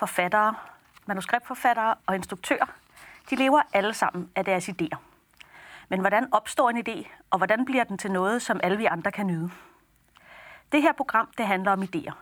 Forfattere, 0.00 0.54
manuskriptforfattere 1.06 1.94
og 2.06 2.14
instruktører, 2.14 2.66
de 3.30 3.36
lever 3.36 3.62
alle 3.72 3.94
sammen 3.94 4.30
af 4.36 4.44
deres 4.44 4.68
idéer. 4.68 4.96
Men 5.88 6.00
hvordan 6.00 6.34
opstår 6.34 6.70
en 6.70 6.88
idé, 6.88 7.08
og 7.30 7.38
hvordan 7.38 7.64
bliver 7.64 7.84
den 7.84 7.98
til 7.98 8.12
noget, 8.12 8.42
som 8.42 8.60
alle 8.62 8.76
vi 8.76 8.84
andre 8.84 9.12
kan 9.12 9.26
nyde? 9.26 9.50
Det 10.72 10.82
her 10.82 10.92
program, 10.92 11.28
det 11.38 11.46
handler 11.46 11.72
om 11.72 11.82
idéer. 11.82 12.12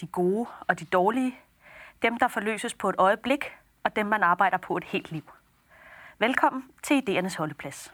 De 0.00 0.06
gode 0.06 0.46
og 0.60 0.80
de 0.80 0.84
dårlige. 0.84 1.38
Dem, 2.02 2.18
der 2.18 2.28
forløses 2.28 2.74
på 2.74 2.88
et 2.88 2.94
øjeblik, 2.98 3.56
og 3.84 3.96
dem, 3.96 4.06
man 4.06 4.22
arbejder 4.22 4.56
på 4.56 4.76
et 4.76 4.84
helt 4.84 5.12
liv. 5.12 5.30
Velkommen 6.18 6.64
til 6.82 7.02
Idéernes 7.08 7.38
Holdeplads. 7.38 7.92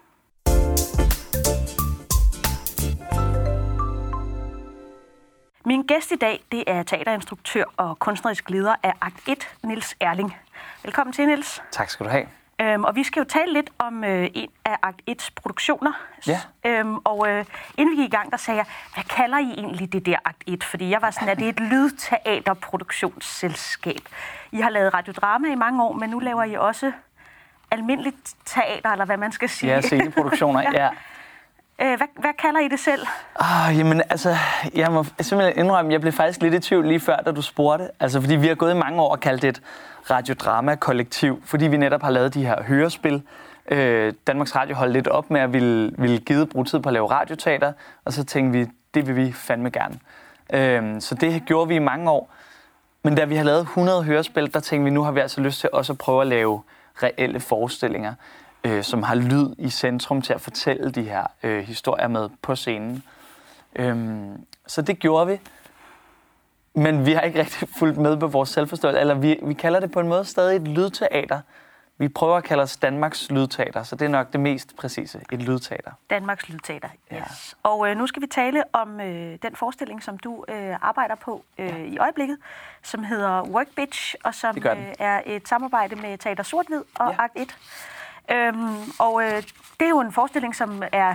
Min 5.66 5.82
gæst 5.82 6.12
i 6.12 6.16
dag, 6.16 6.45
det 6.52 6.64
er 6.66 6.82
teaterinstruktør 6.82 7.64
og 7.77 7.98
kunstnerisk 7.98 8.50
leder 8.50 8.74
af 8.82 8.92
Akt 9.00 9.28
1, 9.28 9.48
Nils 9.62 9.96
Erling. 10.00 10.36
Velkommen 10.82 11.12
til, 11.12 11.27
Nils. 11.27 11.62
Tak 11.70 11.91
skal 11.91 12.06
du 12.06 12.10
have. 12.10 12.27
Øhm, 12.60 12.84
og 12.84 12.96
vi 12.96 13.05
skal 13.05 13.20
jo 13.20 13.24
tale 13.24 13.52
lidt 13.52 13.70
om 13.78 14.05
øh, 14.05 14.28
en 14.34 14.50
af 14.64 14.77
Akt 14.82 15.02
1's 15.10 15.28
produktioner. 15.36 15.92
Ja. 16.27 16.41
Øhm, 16.64 16.96
og 16.96 17.28
øh, 17.28 17.45
inden 17.78 17.96
vi 17.96 18.02
gik 18.02 18.08
i 18.12 18.16
gang, 18.16 18.30
der 18.30 18.36
sagde 18.36 18.58
jeg, 18.58 18.66
hvad 18.95 19.05
kalder 19.05 19.38
I 19.38 19.55
egentlig 19.58 19.92
det 19.92 20.06
der 20.06 20.16
Akt 20.24 20.42
1? 20.46 20.64
Fordi 20.64 20.91
jeg 20.91 21.02
var 21.02 21.10
sådan, 21.10 21.28
at 21.28 21.38
det 21.38 21.45
er 21.45 21.48
et 21.48 21.60
lydteaterproduktionsselskab. 21.60 24.00
I 24.52 24.60
har 24.60 24.70
lavet 24.70 24.94
radiodrama 24.94 25.48
i 25.48 25.55
mange 25.55 25.84
år, 25.84 25.92
men 25.92 26.10
nu 26.10 26.19
laver 26.19 26.44
I 26.44 26.55
også 26.55 26.92
almindeligt 27.70 28.34
teater, 28.44 28.91
eller 28.91 29.05
hvad 29.05 29.16
man 29.16 29.33
skal 29.33 29.48
sige. 29.48 29.72
Ja, 29.72 29.81
sceneproduktioner, 29.81 30.60
ja. 30.72 30.84
ja. 30.84 30.91
Øh, 31.83 31.97
hvad, 31.97 32.06
hvad 32.20 32.30
kalder 32.39 32.61
I 32.61 32.69
det 32.69 32.78
selv? 32.78 33.06
Oh, 33.41 33.78
jamen, 33.78 34.03
altså, 34.11 34.36
jeg 34.75 34.92
må 34.92 35.05
simpelthen 35.20 35.64
indrømme, 35.64 35.92
jeg 35.92 36.00
blev 36.00 36.12
faktisk 36.12 36.42
lidt 36.42 36.55
i 36.55 36.61
tvivl 36.61 36.86
lige 36.86 37.00
før, 37.00 37.16
da 37.16 37.33
du 37.33 37.42
spurgte. 37.42 37.89
Altså, 38.00 38.20
fordi 38.20 38.36
vi 38.36 38.47
har 38.47 38.55
gået 38.55 38.75
i 38.75 38.78
mange 38.78 39.03
år 39.03 39.11
og 39.11 39.20
kaldt 39.20 39.42
det 39.42 39.48
et 39.48 39.62
radiodrama-kollektiv, 40.11 41.42
fordi 41.44 41.66
vi 41.66 41.77
netop 41.77 42.03
har 42.03 42.11
lavet 42.11 42.34
de 42.34 42.47
her 42.47 42.62
hørespil. 42.62 43.22
Øh, 43.70 44.12
Danmarks 44.27 44.56
Radio 44.56 44.77
holdt 44.77 44.92
lidt 44.92 45.08
op 45.08 45.31
med 45.31 45.41
at 45.41 45.53
ville, 45.53 45.92
ville 45.98 46.19
give 46.19 46.47
bruge 46.47 46.64
tid 46.64 46.81
på 46.81 46.89
at 46.89 46.92
lave 46.92 47.11
radioteater, 47.11 47.72
og 48.05 48.12
så 48.12 48.25
tænkte 48.25 48.59
vi, 48.59 48.66
det 48.94 49.06
vil 49.06 49.16
vi 49.16 49.33
fandme 49.33 49.70
gerne. 49.70 49.98
Øh, 50.53 51.00
så 51.00 51.14
det 51.14 51.42
gjorde 51.47 51.69
vi 51.69 51.75
i 51.75 51.78
mange 51.78 52.11
år. 52.11 52.31
Men 53.03 53.14
da 53.14 53.25
vi 53.25 53.36
har 53.36 53.44
lavet 53.44 53.61
100 53.61 54.03
hørespil, 54.03 54.55
der 54.55 54.61
tænkte 54.61 54.84
vi, 54.84 54.91
nu 54.91 55.03
har 55.03 55.12
vi 55.12 55.20
altså 55.20 55.41
lyst 55.41 55.61
til 55.61 55.70
også 55.72 55.92
at 55.92 55.98
prøve 55.98 56.20
at 56.20 56.27
lave 56.27 56.62
reelle 57.03 57.41
forestillinger 57.41 58.14
øh, 58.64 58.82
som 58.82 59.02
har 59.02 59.14
lyd 59.14 59.54
i 59.58 59.70
centrum 59.70 60.22
til 60.22 60.32
at 60.32 60.40
fortælle 60.40 60.90
de 60.90 61.02
her 61.02 61.26
øh, 61.42 61.64
historier 61.64 62.08
med 62.08 62.28
på 62.42 62.56
scenen. 62.56 63.02
Øhm, 63.76 64.46
så 64.66 64.82
det 64.82 64.98
gjorde 64.98 65.26
vi. 65.26 65.40
Men 66.74 67.06
vi 67.06 67.12
har 67.12 67.20
ikke 67.20 67.38
rigtig 67.38 67.68
fulgt 67.78 67.98
med 67.98 68.16
på 68.16 68.26
vores 68.26 68.48
selvforståelse, 68.48 69.00
eller 69.00 69.14
vi, 69.14 69.38
vi 69.42 69.54
kalder 69.54 69.80
det 69.80 69.90
på 69.90 70.00
en 70.00 70.08
måde 70.08 70.24
stadig 70.24 70.56
et 70.56 70.68
lydteater. 70.68 71.40
Vi 71.98 72.08
prøver 72.08 72.36
at 72.36 72.44
kalde 72.44 72.62
os 72.62 72.76
Danmarks 72.76 73.30
Lydteater, 73.30 73.82
så 73.82 73.96
det 73.96 74.04
er 74.04 74.08
nok 74.08 74.32
det 74.32 74.40
mest 74.40 74.76
præcise, 74.76 75.20
et 75.32 75.42
lydteater. 75.42 75.90
Danmarks 76.10 76.48
Lydteater, 76.48 76.88
yes. 77.12 77.18
Ja. 77.64 77.68
Og 77.70 77.90
øh, 77.90 77.96
nu 77.96 78.06
skal 78.06 78.22
vi 78.22 78.26
tale 78.26 78.62
om 78.72 79.00
øh, 79.00 79.38
den 79.42 79.56
forestilling, 79.56 80.02
som 80.02 80.18
du 80.18 80.44
øh, 80.48 80.76
arbejder 80.82 81.14
på 81.14 81.44
øh, 81.58 81.66
ja. 81.66 81.76
i 81.76 81.98
øjeblikket, 81.98 82.38
som 82.82 83.04
hedder 83.04 83.42
Work 83.42 83.66
Bitch, 83.76 84.14
og 84.24 84.34
som 84.34 84.56
øh, 84.58 84.94
er 84.98 85.20
et 85.26 85.48
samarbejde 85.48 85.96
med 85.96 86.18
Teater 86.18 86.42
Sort-Hvid 86.42 86.82
og 86.94 87.10
ja. 87.10 87.24
Akt 87.24 87.32
1. 87.36 87.56
Øhm, 88.30 88.77
og 88.98 89.22
øh, 89.22 89.42
det 89.80 89.84
er 89.84 89.89
jo 89.89 90.00
en 90.00 90.12
forestilling, 90.12 90.56
som 90.56 90.82
er 90.93 91.15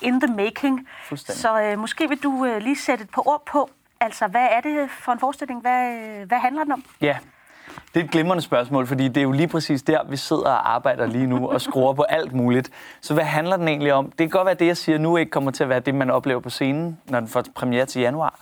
in 0.00 0.20
the 0.20 0.34
making. 0.34 0.88
Så 1.16 1.60
øh, 1.62 1.78
måske 1.78 2.08
vil 2.08 2.22
du 2.22 2.44
øh, 2.44 2.62
lige 2.62 2.76
sætte 2.76 3.04
et 3.04 3.10
par 3.10 3.28
ord 3.28 3.42
på, 3.46 3.70
altså 4.00 4.26
hvad 4.26 4.46
er 4.50 4.60
det 4.60 4.90
for 4.90 5.12
en 5.12 5.18
forestilling? 5.18 5.60
Hvad, 5.60 5.94
hvad 6.26 6.38
handler 6.38 6.64
den 6.64 6.72
om? 6.72 6.84
Ja, 7.00 7.18
det 7.94 8.00
er 8.00 8.04
et 8.04 8.10
glimrende 8.10 8.42
spørgsmål, 8.42 8.86
fordi 8.86 9.08
det 9.08 9.16
er 9.16 9.22
jo 9.22 9.32
lige 9.32 9.48
præcis 9.48 9.82
der, 9.82 10.04
vi 10.04 10.16
sidder 10.16 10.42
og 10.42 10.74
arbejder 10.74 11.06
lige 11.06 11.26
nu 11.26 11.48
og 11.48 11.60
skruer 11.60 11.92
på 11.92 12.02
alt 12.02 12.32
muligt. 12.32 12.70
Så 13.00 13.14
hvad 13.14 13.24
handler 13.24 13.56
den 13.56 13.68
egentlig 13.68 13.92
om? 13.92 14.04
Det 14.04 14.18
kan 14.18 14.28
godt 14.28 14.44
være, 14.44 14.52
at 14.52 14.60
det, 14.60 14.66
jeg 14.66 14.76
siger 14.76 14.98
nu, 14.98 15.16
ikke 15.16 15.30
kommer 15.30 15.50
til 15.50 15.62
at 15.62 15.68
være 15.68 15.80
det, 15.80 15.94
man 15.94 16.10
oplever 16.10 16.40
på 16.40 16.50
scenen, 16.50 16.98
når 17.06 17.20
den 17.20 17.28
får 17.28 17.44
premiere 17.54 17.86
til 17.86 18.02
januar. 18.02 18.38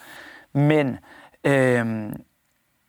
Men 0.52 0.98
øh, 1.44 2.12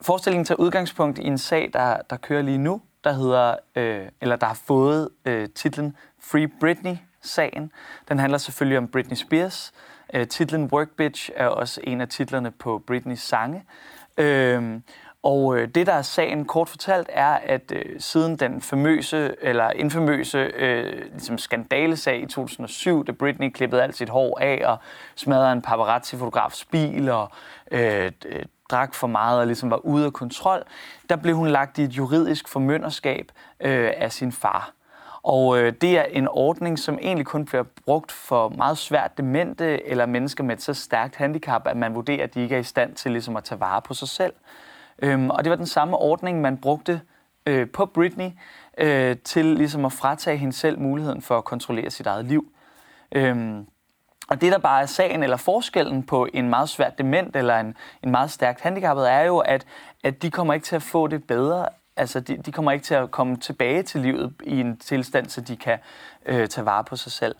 forestillingen 0.01 0.45
tager 0.45 0.59
udgangspunkt 0.59 1.19
i 1.19 1.27
en 1.27 1.37
sag, 1.37 1.69
der, 1.73 1.97
der 2.09 2.17
kører 2.17 2.41
lige 2.41 2.57
nu, 2.57 2.81
der 3.03 3.11
hedder, 3.11 3.55
øh, 3.75 4.07
eller 4.21 4.35
der 4.35 4.47
har 4.47 4.59
fået 4.67 5.09
øh, 5.25 5.49
titlen 5.49 5.95
Free 6.19 6.47
Britney-sagen. 6.59 7.71
Den 8.09 8.19
handler 8.19 8.37
selvfølgelig 8.37 8.77
om 8.77 8.87
Britney 8.87 9.15
Spears. 9.15 9.73
Øh, 10.13 10.27
titlen 10.27 10.69
Work 10.73 10.89
Bitch 10.97 11.29
er 11.35 11.47
også 11.47 11.81
en 11.83 12.01
af 12.01 12.07
titlerne 12.07 12.51
på 12.51 12.83
Britneys 12.87 13.21
sange. 13.21 13.63
Øh, 14.17 14.79
og 15.23 15.57
øh, 15.57 15.67
det, 15.67 15.87
der 15.87 15.93
er 15.93 16.01
sagen 16.01 16.45
kort 16.45 16.69
fortalt, 16.69 17.09
er, 17.13 17.33
at 17.33 17.71
øh, 17.75 17.99
siden 17.99 18.35
den 18.35 18.61
famøse, 18.61 19.35
eller 19.41 19.71
infamøse 19.71 20.37
øh, 20.37 21.11
ligesom 21.11 21.37
skandalesag 21.37 22.21
i 22.21 22.25
2007, 22.25 23.05
da 23.05 23.11
Britney 23.11 23.49
klippede 23.49 23.83
alt 23.83 23.97
sit 23.97 24.09
hår 24.09 24.39
af 24.41 24.61
og 24.65 24.77
smadrede 25.15 25.51
en 25.51 25.61
paparazzi-fotografs 25.61 26.65
bil 26.65 27.09
og 27.09 27.31
øh, 27.71 28.11
drak 28.71 28.93
for 28.93 29.07
meget 29.07 29.39
og 29.39 29.45
ligesom 29.45 29.69
var 29.69 29.85
ude 29.85 30.05
af 30.05 30.13
kontrol, 30.13 30.63
der 31.09 31.15
blev 31.15 31.35
hun 31.35 31.47
lagt 31.47 31.77
i 31.77 31.83
et 31.83 31.89
juridisk 31.89 32.47
formynderskab 32.47 33.31
øh, 33.59 33.91
af 33.97 34.11
sin 34.11 34.31
far. 34.31 34.71
Og 35.23 35.59
øh, 35.59 35.73
det 35.81 35.97
er 35.97 36.03
en 36.03 36.27
ordning, 36.27 36.79
som 36.79 36.97
egentlig 37.01 37.25
kun 37.25 37.45
bliver 37.45 37.63
brugt 37.85 38.11
for 38.11 38.49
meget 38.49 38.77
svært 38.77 39.17
demente 39.17 39.87
eller 39.87 40.05
mennesker 40.05 40.43
med 40.43 40.55
et 40.55 40.61
så 40.61 40.73
stærkt 40.73 41.15
handicap, 41.15 41.67
at 41.67 41.77
man 41.77 41.95
vurderer, 41.95 42.23
at 42.23 42.33
de 42.33 42.41
ikke 42.41 42.55
er 42.55 42.59
i 42.59 42.63
stand 42.63 42.95
til 42.95 43.11
ligesom 43.11 43.35
at 43.35 43.43
tage 43.43 43.59
vare 43.59 43.81
på 43.81 43.93
sig 43.93 44.07
selv. 44.07 44.33
Øhm, 45.01 45.29
og 45.29 45.43
det 45.43 45.49
var 45.49 45.55
den 45.55 45.65
samme 45.65 45.97
ordning, 45.97 46.41
man 46.41 46.57
brugte 46.57 47.01
øh, 47.45 47.69
på 47.69 47.85
Britney 47.85 48.29
øh, 48.77 49.17
til 49.17 49.45
ligesom 49.45 49.85
at 49.85 49.93
fratage 49.93 50.37
hende 50.37 50.53
selv 50.53 50.79
muligheden 50.79 51.21
for 51.21 51.37
at 51.37 51.45
kontrollere 51.45 51.89
sit 51.89 52.07
eget 52.07 52.25
liv. 52.25 52.51
Øhm, 53.11 53.65
og 54.29 54.41
det, 54.41 54.51
der 54.51 54.57
bare 54.57 54.81
er 54.81 54.85
sagen 54.85 55.23
eller 55.23 55.37
forskellen 55.37 56.03
på 56.03 56.27
en 56.33 56.49
meget 56.49 56.69
svært 56.69 56.97
dement 56.97 57.35
eller 57.35 57.59
en, 57.59 57.77
en 58.03 58.11
meget 58.11 58.31
stærkt 58.31 58.61
handicappet, 58.61 59.11
er 59.11 59.21
jo, 59.21 59.37
at, 59.37 59.65
at 60.03 60.21
de 60.21 60.31
kommer 60.31 60.53
ikke 60.53 60.65
til 60.65 60.75
at 60.75 60.83
få 60.83 61.07
det 61.07 61.23
bedre. 61.23 61.65
Altså, 61.97 62.19
de, 62.19 62.37
de 62.37 62.51
kommer 62.51 62.71
ikke 62.71 62.83
til 62.83 62.93
at 62.93 63.11
komme 63.11 63.37
tilbage 63.37 63.83
til 63.83 64.01
livet 64.01 64.33
i 64.43 64.59
en 64.59 64.77
tilstand, 64.77 65.29
så 65.29 65.41
de 65.41 65.55
kan 65.55 65.77
øh, 66.25 66.47
tage 66.47 66.65
vare 66.65 66.83
på 66.83 66.95
sig 66.95 67.11
selv. 67.11 67.35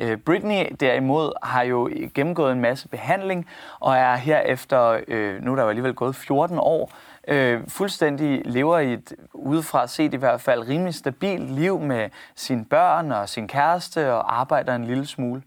Øh, 0.00 0.16
Britney 0.16 0.66
derimod 0.80 1.32
har 1.42 1.62
jo 1.62 1.90
gennemgået 2.14 2.52
en 2.52 2.60
masse 2.60 2.88
behandling, 2.88 3.48
og 3.80 3.96
er 3.96 4.16
herefter, 4.16 5.00
øh, 5.08 5.42
nu 5.42 5.52
er 5.52 5.56
der 5.56 5.62
jo 5.62 5.68
alligevel 5.68 5.94
gået 5.94 6.16
14 6.16 6.58
år, 6.60 6.92
øh, 7.28 7.60
fuldstændig 7.68 8.42
lever 8.44 8.78
i 8.78 8.92
et, 8.92 9.12
udefra 9.32 9.86
set 9.86 10.14
i 10.14 10.16
hvert 10.16 10.40
fald, 10.40 10.68
rimelig 10.68 10.94
stabilt 10.94 11.50
liv 11.50 11.80
med 11.80 12.10
sine 12.34 12.64
børn 12.64 13.12
og 13.12 13.28
sin 13.28 13.48
kæreste, 13.48 14.12
og 14.12 14.40
arbejder 14.40 14.74
en 14.74 14.84
lille 14.84 15.06
smule. 15.06 15.42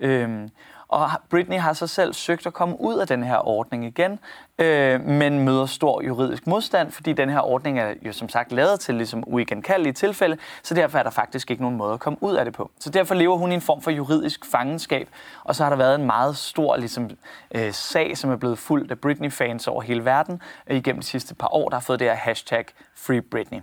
Øhm, 0.00 0.50
og 0.88 1.10
Britney 1.30 1.58
har 1.58 1.72
så 1.72 1.86
selv 1.86 2.12
søgt 2.12 2.46
at 2.46 2.52
komme 2.52 2.80
ud 2.80 2.98
af 2.98 3.06
den 3.06 3.22
her 3.22 3.48
ordning 3.48 3.84
igen, 3.84 4.18
øh, 4.58 5.00
men 5.00 5.38
møder 5.38 5.66
stor 5.66 6.02
juridisk 6.02 6.46
modstand, 6.46 6.90
fordi 6.90 7.12
den 7.12 7.28
her 7.28 7.40
ordning 7.40 7.78
er 7.78 7.94
jo 8.02 8.12
som 8.12 8.28
sagt 8.28 8.52
lavet 8.52 8.80
til 8.80 8.94
ligesom 8.94 9.24
uigenkaldelige 9.26 9.92
tilfælde, 9.92 10.38
så 10.62 10.74
derfor 10.74 10.98
er 10.98 11.02
der 11.02 11.10
faktisk 11.10 11.50
ikke 11.50 11.62
nogen 11.62 11.76
måde 11.76 11.92
at 11.92 12.00
komme 12.00 12.18
ud 12.22 12.34
af 12.34 12.44
det 12.44 12.54
på. 12.54 12.70
Så 12.80 12.90
derfor 12.90 13.14
lever 13.14 13.36
hun 13.36 13.52
i 13.52 13.54
en 13.54 13.60
form 13.60 13.82
for 13.82 13.90
juridisk 13.90 14.44
fangenskab, 14.44 15.08
og 15.44 15.54
så 15.54 15.62
har 15.62 15.70
der 15.70 15.76
været 15.76 15.94
en 15.94 16.06
meget 16.06 16.36
stor 16.36 16.76
ligesom, 16.76 17.10
øh, 17.54 17.72
sag, 17.72 18.18
som 18.18 18.30
er 18.30 18.36
blevet 18.36 18.58
fuldt 18.58 18.90
af 18.90 18.98
Britney-fans 18.98 19.68
over 19.68 19.82
hele 19.82 20.04
verden 20.04 20.42
øh, 20.66 20.76
igennem 20.76 21.00
de 21.00 21.06
sidste 21.06 21.34
par 21.34 21.48
år, 21.54 21.68
der 21.68 21.76
har 21.76 21.82
fået 21.82 22.00
det 22.00 22.08
her 22.08 22.14
hashtag 22.14 22.64
Free 22.96 23.22
Britney. 23.22 23.60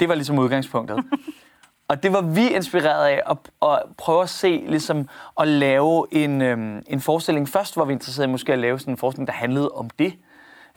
Det 0.00 0.08
var 0.08 0.14
ligesom 0.14 0.38
udgangspunktet. 0.38 1.04
Og 1.88 2.02
det 2.02 2.12
var 2.12 2.20
vi 2.20 2.48
inspireret 2.48 3.06
af 3.06 3.22
at, 3.30 3.36
at 3.62 3.82
prøve 3.96 4.22
at 4.22 4.28
se, 4.28 4.64
ligesom 4.66 5.08
at 5.40 5.48
lave 5.48 6.06
en, 6.10 6.42
øhm, 6.42 6.82
en 6.86 7.00
forestilling. 7.00 7.48
Først 7.48 7.76
var 7.76 7.84
vi 7.84 7.92
interesseret 7.92 8.26
i 8.26 8.30
måske 8.30 8.52
at 8.52 8.58
lave 8.58 8.78
sådan 8.78 8.94
en 8.94 8.98
forestilling, 8.98 9.26
der 9.26 9.32
handlede 9.32 9.70
om 9.70 9.90
det. 9.90 10.14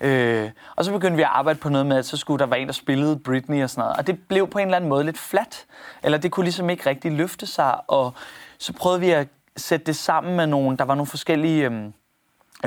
Øh, 0.02 0.50
og 0.76 0.86
så 0.86 0.92
begyndte 0.92 1.16
vi 1.16 1.22
at 1.22 1.30
arbejde 1.32 1.60
på 1.60 1.70
noget 1.70 1.86
med, 1.86 1.98
at 1.98 2.06
så 2.06 2.18
skulle 2.18 2.40
der 2.40 2.46
være 2.46 2.60
en, 2.60 2.68
der 2.68 2.74
spillede 2.74 3.20
Britney 3.20 3.64
og 3.64 3.70
sådan 3.70 3.82
noget. 3.82 3.98
Og 3.98 4.08
det 4.08 4.20
blev 4.28 4.48
på 4.48 4.60
en 4.60 4.68
eller 4.68 4.76
anden 4.76 4.90
måde 4.90 5.04
lidt 5.04 5.18
flat. 5.18 5.66
Eller 6.04 6.18
det 6.18 6.32
kunne 6.32 6.44
ligesom 6.44 6.70
ikke 6.70 6.90
rigtig 6.90 7.12
løfte 7.12 7.46
sig. 7.46 7.76
Og 7.88 8.14
så 8.58 8.74
prøvede 8.74 9.00
vi 9.00 9.12
at 9.12 9.28
sætte 9.58 9.86
det 9.86 9.96
sammen 9.96 10.36
med 10.36 10.48
nogle, 10.48 10.78
der 10.78 10.86
var 10.86 10.96
nogle 10.96 11.08
forskellige 11.08 11.66
øhm, 11.66 11.94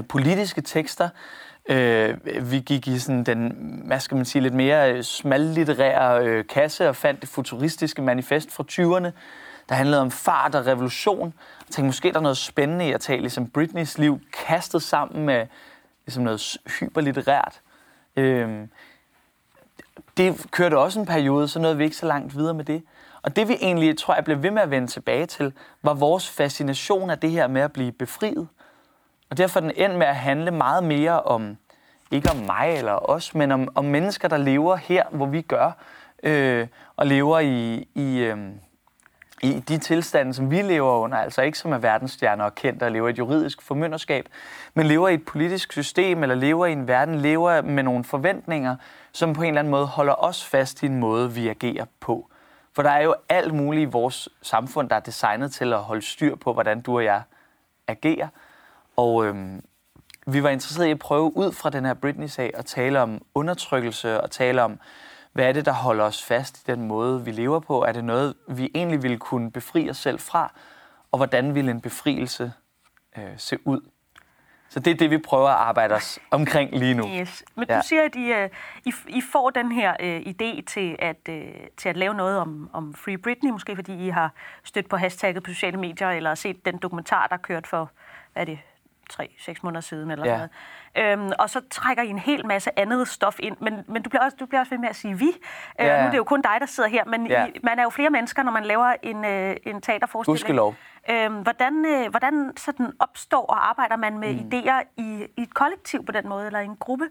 politiske 0.08 0.60
tekster, 0.60 1.08
Øh, 1.68 2.16
vi 2.50 2.58
gik 2.58 2.88
i 2.88 2.98
sådan 2.98 3.24
den, 3.24 3.52
hvad 3.86 4.00
skal 4.00 4.16
man 4.16 4.24
sige, 4.24 4.42
lidt 4.42 4.54
mere 4.54 4.92
øh, 4.92 5.02
smallitterære 5.02 6.26
øh, 6.26 6.46
kasse 6.46 6.88
og 6.88 6.96
fandt 6.96 7.20
det 7.20 7.28
futuristiske 7.28 8.02
manifest 8.02 8.52
fra 8.52 8.64
20'erne, 8.70 9.10
der 9.68 9.74
handlede 9.74 10.00
om 10.00 10.10
fart 10.10 10.54
og 10.54 10.66
revolution. 10.66 11.34
Jeg 11.60 11.74
tænkte, 11.74 11.86
måske 11.86 12.10
der 12.10 12.16
er 12.16 12.22
noget 12.22 12.36
spændende 12.36 12.88
i 12.88 12.92
at 12.92 13.00
tage 13.00 13.20
ligesom 13.20 13.50
Britneys 13.50 13.98
liv 13.98 14.20
kastet 14.46 14.82
sammen 14.82 15.26
med 15.26 15.46
ligesom 16.06 16.22
noget 16.22 16.56
hyperlitterært. 16.80 17.60
Øh, 18.16 18.66
det 20.16 20.46
kørte 20.50 20.78
også 20.78 21.00
en 21.00 21.06
periode, 21.06 21.48
så 21.48 21.58
nåede 21.58 21.76
vi 21.76 21.84
ikke 21.84 21.96
så 21.96 22.06
langt 22.06 22.36
videre 22.36 22.54
med 22.54 22.64
det. 22.64 22.82
Og 23.22 23.36
det 23.36 23.48
vi 23.48 23.54
egentlig, 23.60 23.98
tror 23.98 24.14
jeg, 24.14 24.24
blev 24.24 24.42
ved 24.42 24.50
med 24.50 24.62
at 24.62 24.70
vende 24.70 24.88
tilbage 24.88 25.26
til, 25.26 25.52
var 25.82 25.94
vores 25.94 26.28
fascination 26.28 27.10
af 27.10 27.18
det 27.18 27.30
her 27.30 27.46
med 27.46 27.62
at 27.62 27.72
blive 27.72 27.92
befriet. 27.92 28.48
Og 29.30 29.38
derfor 29.38 29.60
er 29.60 29.64
den 29.64 29.72
endt 29.76 29.96
med 29.96 30.06
at 30.06 30.16
handle 30.16 30.50
meget 30.50 30.84
mere 30.84 31.22
om 31.22 31.56
ikke 32.10 32.30
om 32.30 32.36
mig 32.36 32.74
eller 32.76 33.10
os, 33.10 33.34
men 33.34 33.52
om, 33.52 33.68
om 33.74 33.84
mennesker, 33.84 34.28
der 34.28 34.36
lever 34.36 34.76
her, 34.76 35.04
hvor 35.10 35.26
vi 35.26 35.42
gør, 35.42 35.70
øh, 36.22 36.66
og 36.96 37.06
lever 37.06 37.38
i, 37.38 37.88
i, 37.94 38.18
øh, 38.18 38.38
i 39.42 39.60
de 39.68 39.78
tilstande, 39.78 40.34
som 40.34 40.50
vi 40.50 40.62
lever 40.62 40.98
under, 40.98 41.18
altså 41.18 41.42
ikke 41.42 41.58
som 41.58 41.72
er 41.72 41.78
verdensstjerner 41.78 42.44
og 42.44 42.54
kendt 42.54 42.82
og 42.82 42.92
lever 42.92 43.08
i 43.08 43.10
et 43.10 43.18
juridisk 43.18 43.62
formynderskab, 43.62 44.28
men 44.74 44.86
lever 44.86 45.08
i 45.08 45.14
et 45.14 45.24
politisk 45.24 45.72
system, 45.72 46.22
eller 46.22 46.34
lever 46.34 46.66
i 46.66 46.72
en 46.72 46.88
verden, 46.88 47.14
lever 47.14 47.62
med 47.62 47.82
nogle 47.82 48.04
forventninger, 48.04 48.76
som 49.12 49.34
på 49.34 49.42
en 49.42 49.48
eller 49.48 49.58
anden 49.58 49.70
måde 49.70 49.86
holder 49.86 50.24
os 50.24 50.44
fast 50.44 50.82
i 50.82 50.86
en 50.86 50.98
måde, 50.98 51.32
vi 51.32 51.48
agerer 51.48 51.84
på. 52.00 52.30
For 52.72 52.82
der 52.82 52.90
er 52.90 53.02
jo 53.02 53.14
alt 53.28 53.54
muligt 53.54 53.82
i 53.82 53.90
vores 53.90 54.28
samfund, 54.42 54.88
der 54.88 54.96
er 54.96 55.00
designet 55.00 55.52
til 55.52 55.72
at 55.72 55.78
holde 55.78 56.02
styr 56.02 56.36
på, 56.36 56.52
hvordan 56.52 56.80
du 56.80 56.96
og 56.96 57.04
jeg 57.04 57.22
agerer. 57.88 58.28
Og 58.96 59.26
øhm, 59.26 59.64
vi 60.26 60.42
var 60.42 60.48
interesseret 60.48 60.86
i 60.86 60.90
at 60.90 60.98
prøve 60.98 61.36
ud 61.36 61.52
fra 61.52 61.70
den 61.70 61.84
her 61.84 61.94
Britney-sag 61.94 62.50
at 62.54 62.66
tale 62.66 63.00
om 63.00 63.22
undertrykkelse 63.34 64.20
og 64.20 64.30
tale 64.30 64.62
om, 64.62 64.78
hvad 65.32 65.48
er 65.48 65.52
det, 65.52 65.64
der 65.64 65.72
holder 65.72 66.04
os 66.04 66.22
fast 66.22 66.58
i 66.58 66.62
den 66.66 66.82
måde, 66.82 67.24
vi 67.24 67.30
lever 67.30 67.60
på? 67.60 67.82
Er 67.82 67.92
det 67.92 68.04
noget, 68.04 68.34
vi 68.48 68.70
egentlig 68.74 69.02
ville 69.02 69.18
kunne 69.18 69.50
befri 69.50 69.90
os 69.90 69.96
selv 69.96 70.18
fra? 70.18 70.52
Og 71.12 71.18
hvordan 71.18 71.54
ville 71.54 71.70
en 71.70 71.80
befrielse 71.80 72.52
øh, 73.18 73.32
se 73.36 73.66
ud? 73.66 73.80
Så 74.68 74.80
det 74.80 74.90
er 74.90 74.94
det, 74.94 75.10
vi 75.10 75.18
prøver 75.18 75.48
at 75.48 75.56
arbejde 75.56 75.94
os 75.94 76.18
omkring 76.30 76.78
lige 76.78 76.94
nu. 76.94 77.08
Yes. 77.08 77.44
Men 77.54 77.66
ja. 77.68 77.76
du 77.76 77.82
siger, 77.86 78.02
at 78.02 78.14
I, 78.14 78.32
uh, 78.32 78.50
I, 78.84 79.16
I 79.18 79.20
får 79.32 79.50
den 79.50 79.72
her 79.72 79.90
uh, 80.00 80.32
idé 80.32 80.64
til 80.66 80.96
at, 80.98 81.16
uh, 81.28 81.36
til 81.76 81.88
at 81.88 81.96
lave 81.96 82.14
noget 82.14 82.38
om, 82.38 82.70
om 82.72 82.94
Free 82.94 83.18
Britney, 83.18 83.50
måske 83.50 83.76
fordi 83.76 84.06
I 84.06 84.08
har 84.08 84.32
stødt 84.64 84.88
på 84.88 84.96
hashtagget 84.96 85.42
på 85.42 85.50
sociale 85.50 85.76
medier, 85.76 86.10
eller 86.10 86.34
set 86.34 86.64
den 86.64 86.78
dokumentar, 86.78 87.26
der 87.26 87.36
kørt 87.36 87.66
for, 87.66 87.90
hvad 88.32 88.42
er 88.42 88.46
det, 88.46 88.58
tre-seks 89.16 89.62
måneder 89.62 89.80
siden, 89.80 90.10
eller 90.10 90.26
ja. 90.26 90.36
noget. 90.36 90.50
Øhm, 90.96 91.32
og 91.38 91.50
så 91.50 91.60
trækker 91.70 92.02
I 92.02 92.08
en 92.08 92.18
hel 92.18 92.46
masse 92.46 92.78
andet 92.78 93.08
stof 93.08 93.36
ind, 93.38 93.56
men, 93.60 93.84
men 93.88 94.02
du, 94.02 94.10
bliver 94.10 94.24
også, 94.24 94.36
du 94.40 94.46
bliver 94.46 94.60
også 94.60 94.70
ved 94.70 94.78
med 94.78 94.88
at 94.88 94.96
sige 94.96 95.18
vi. 95.18 95.28
Øh, 95.80 95.86
ja. 95.86 96.00
Nu 96.00 96.06
er 96.06 96.10
det 96.10 96.18
jo 96.18 96.24
kun 96.24 96.42
dig, 96.42 96.56
der 96.60 96.66
sidder 96.66 96.88
her, 96.88 97.04
men 97.04 97.26
ja. 97.26 97.46
I, 97.46 97.60
man 97.62 97.78
er 97.78 97.82
jo 97.82 97.90
flere 97.90 98.10
mennesker, 98.10 98.42
når 98.42 98.52
man 98.52 98.64
laver 98.64 98.94
en, 99.02 99.24
øh, 99.24 99.56
en 99.66 99.80
teaterforestilling. 99.80 100.26
Gudskelov. 100.26 100.74
Øhm, 101.10 101.34
hvordan, 101.34 101.84
øh, 101.86 102.10
hvordan 102.10 102.52
sådan 102.56 102.92
opstår 102.98 103.46
og 103.46 103.68
arbejder 103.68 103.96
man 103.96 104.18
med 104.18 104.32
mm. 104.34 104.50
idéer 104.52 104.82
i, 104.96 105.26
i 105.36 105.42
et 105.42 105.54
kollektiv 105.54 106.06
på 106.06 106.12
den 106.12 106.28
måde, 106.28 106.46
eller 106.46 106.60
i 106.60 106.64
en 106.64 106.76
gruppe? 106.76 107.04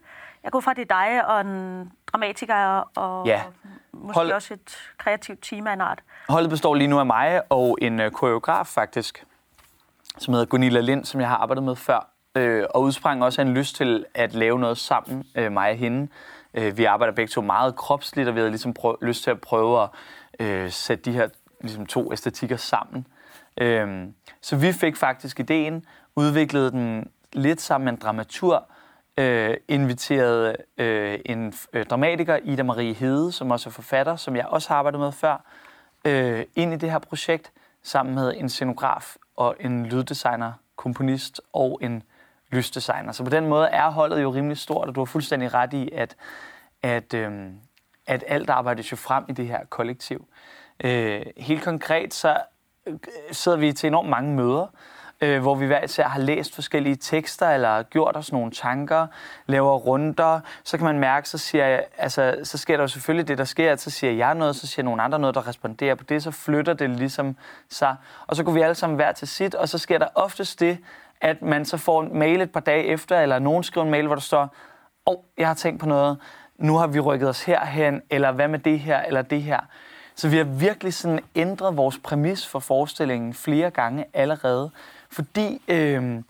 Jeg 0.43 0.51
går 0.51 0.59
fra, 0.59 0.71
at 0.71 0.77
det 0.77 0.91
er 0.91 0.95
dig 0.95 1.27
og 1.27 1.41
en 1.41 1.91
dramatiker 2.07 2.89
og, 2.95 3.27
ja. 3.27 3.41
og 3.45 3.53
måske 3.93 4.15
Hold... 4.15 4.31
også 4.31 4.53
et 4.53 4.77
kreativt 4.97 5.39
team 5.41 5.67
af 5.67 5.73
en 5.73 5.81
art. 5.81 5.99
Holdet 6.29 6.49
består 6.49 6.75
lige 6.75 6.87
nu 6.87 6.99
af 6.99 7.05
mig 7.05 7.41
og 7.49 7.77
en 7.81 7.99
øh, 7.99 8.11
koreograf 8.11 8.65
faktisk, 8.65 9.25
som 10.17 10.33
hedder 10.33 10.47
Gunilla 10.47 10.79
Lind, 10.79 11.05
som 11.05 11.21
jeg 11.21 11.29
har 11.29 11.37
arbejdet 11.37 11.63
med 11.63 11.75
før. 11.75 12.09
Øh, 12.35 12.65
og 12.69 12.81
udsprang 12.81 13.23
også 13.23 13.41
en 13.41 13.53
lyst 13.53 13.75
til 13.75 14.05
at 14.13 14.33
lave 14.33 14.59
noget 14.59 14.77
sammen, 14.77 15.23
øh, 15.35 15.51
mig 15.51 15.71
og 15.71 15.77
hende. 15.77 16.07
Øh, 16.53 16.77
vi 16.77 16.85
arbejder 16.85 17.13
begge 17.13 17.29
to 17.29 17.41
meget 17.41 17.75
kropsligt, 17.75 18.27
og 18.27 18.35
vi 18.35 18.39
havde 18.39 18.49
ligesom 18.49 18.73
prøv, 18.73 18.97
lyst 19.01 19.23
til 19.23 19.31
at 19.31 19.41
prøve 19.41 19.83
at 19.83 19.89
øh, 20.39 20.71
sætte 20.71 21.03
de 21.03 21.11
her 21.11 21.27
ligesom 21.61 21.85
to 21.85 22.13
æstetikker 22.13 22.57
sammen. 22.57 23.07
Øh, 23.61 24.07
så 24.41 24.55
vi 24.55 24.71
fik 24.71 24.95
faktisk 24.95 25.39
ideen, 25.39 25.85
udviklede 26.15 26.71
den 26.71 27.07
lidt 27.33 27.61
sammen 27.61 27.85
med 27.85 27.93
en 27.93 27.99
dramatur, 27.99 28.65
øh, 29.17 29.57
inviterede 29.67 30.55
øh, 30.77 31.19
en 31.25 31.53
øh, 31.73 31.85
dramatiker, 31.85 32.37
Ida 32.43 32.63
Marie 32.63 32.93
Hede, 32.93 33.31
som 33.31 33.51
også 33.51 33.69
er 33.69 33.71
forfatter, 33.71 34.15
som 34.15 34.35
jeg 34.35 34.45
også 34.45 34.69
har 34.69 34.75
arbejdet 34.75 34.99
med 34.99 35.11
før, 35.11 35.45
øh, 36.05 36.43
ind 36.55 36.73
i 36.73 36.77
det 36.77 36.91
her 36.91 36.99
projekt, 36.99 37.51
sammen 37.83 38.15
med 38.15 38.33
en 38.37 38.49
scenograf 38.49 39.15
og 39.37 39.55
en 39.59 39.85
lyddesigner, 39.85 40.53
komponist 40.75 41.41
og 41.53 41.79
en 41.81 42.03
lysdesigner. 42.51 43.11
Så 43.11 43.23
på 43.23 43.29
den 43.29 43.47
måde 43.47 43.67
er 43.67 43.89
holdet 43.89 44.21
jo 44.21 44.33
rimelig 44.33 44.57
stort, 44.57 44.87
og 44.87 44.95
du 44.95 44.99
har 44.99 45.05
fuldstændig 45.05 45.53
ret 45.53 45.73
i, 45.73 45.89
at, 45.93 46.15
at, 46.81 47.13
øhm, 47.13 47.59
at 48.07 48.23
alt 48.27 48.49
arbejdes 48.49 48.91
jo 48.91 48.97
frem 48.97 49.25
i 49.29 49.31
det 49.31 49.47
her 49.47 49.65
kollektiv. 49.65 50.27
Øh, 50.83 51.25
helt 51.37 51.63
konkret 51.63 52.13
så 52.13 52.37
øh, 52.87 52.97
sidder 53.31 53.57
vi 53.57 53.73
til 53.73 53.87
enormt 53.87 54.09
mange 54.09 54.35
møder, 54.35 54.67
øh, 55.23 55.41
hvor 55.41 55.55
vi 55.55 55.65
hver 55.65 55.83
især 55.83 56.07
har 56.07 56.19
læst 56.19 56.55
forskellige 56.55 56.95
tekster, 56.95 57.49
eller 57.49 57.83
gjort 57.83 58.17
os 58.17 58.31
nogle 58.31 58.51
tanker, 58.51 59.07
laver 59.45 59.77
runder, 59.77 60.39
så 60.63 60.77
kan 60.77 60.85
man 60.85 60.99
mærke, 60.99 61.29
så, 61.29 61.37
siger 61.37 61.65
jeg, 61.65 61.85
altså, 61.97 62.35
så 62.43 62.57
sker 62.57 62.77
der 62.77 62.83
jo 62.83 62.87
selvfølgelig 62.87 63.27
det, 63.27 63.37
der 63.37 63.43
sker, 63.43 63.71
at 63.71 63.81
så 63.81 63.89
siger 63.89 64.13
jeg 64.13 64.35
noget, 64.35 64.55
så 64.55 64.67
siger 64.67 64.83
nogle 64.83 65.03
andre 65.03 65.19
noget, 65.19 65.35
der 65.35 65.47
responderer 65.47 65.95
på 65.95 66.03
det, 66.03 66.23
så 66.23 66.31
flytter 66.31 66.73
det 66.73 66.89
ligesom 66.89 67.35
sig. 67.69 67.95
Og 68.27 68.35
så 68.35 68.43
går 68.43 68.51
vi 68.51 68.61
alle 68.61 68.75
sammen 68.75 68.95
hver 68.95 69.11
til 69.11 69.27
sit, 69.27 69.55
og 69.55 69.69
så 69.69 69.77
sker 69.77 69.97
der 69.97 70.07
oftest 70.15 70.59
det, 70.59 70.77
at 71.21 71.41
man 71.41 71.65
så 71.65 71.77
får 71.77 72.01
en 72.01 72.19
mail 72.19 72.41
et 72.41 72.51
par 72.51 72.59
dage 72.59 72.85
efter, 72.85 73.19
eller 73.19 73.39
nogen 73.39 73.63
skriver 73.63 73.85
en 73.85 73.91
mail, 73.91 74.05
hvor 74.05 74.15
der 74.15 74.21
står, 74.21 74.41
åh, 74.41 75.13
oh, 75.13 75.17
jeg 75.37 75.47
har 75.47 75.53
tænkt 75.53 75.79
på 75.79 75.85
noget, 75.85 76.17
nu 76.57 76.77
har 76.77 76.87
vi 76.87 76.99
rykket 76.99 77.29
os 77.29 77.43
herhen, 77.43 78.01
eller 78.09 78.31
hvad 78.31 78.47
med 78.47 78.59
det 78.59 78.79
her, 78.79 79.01
eller 79.01 79.21
det 79.21 79.41
her. 79.41 79.59
Så 80.15 80.29
vi 80.29 80.37
har 80.37 80.43
virkelig 80.43 80.93
sådan 80.93 81.19
ændret 81.35 81.77
vores 81.77 81.99
præmis 82.03 82.47
for 82.47 82.59
forestillingen 82.59 83.33
flere 83.33 83.69
gange 83.69 84.05
allerede, 84.13 84.71
fordi, 85.13 85.61
øh, 85.67 86.21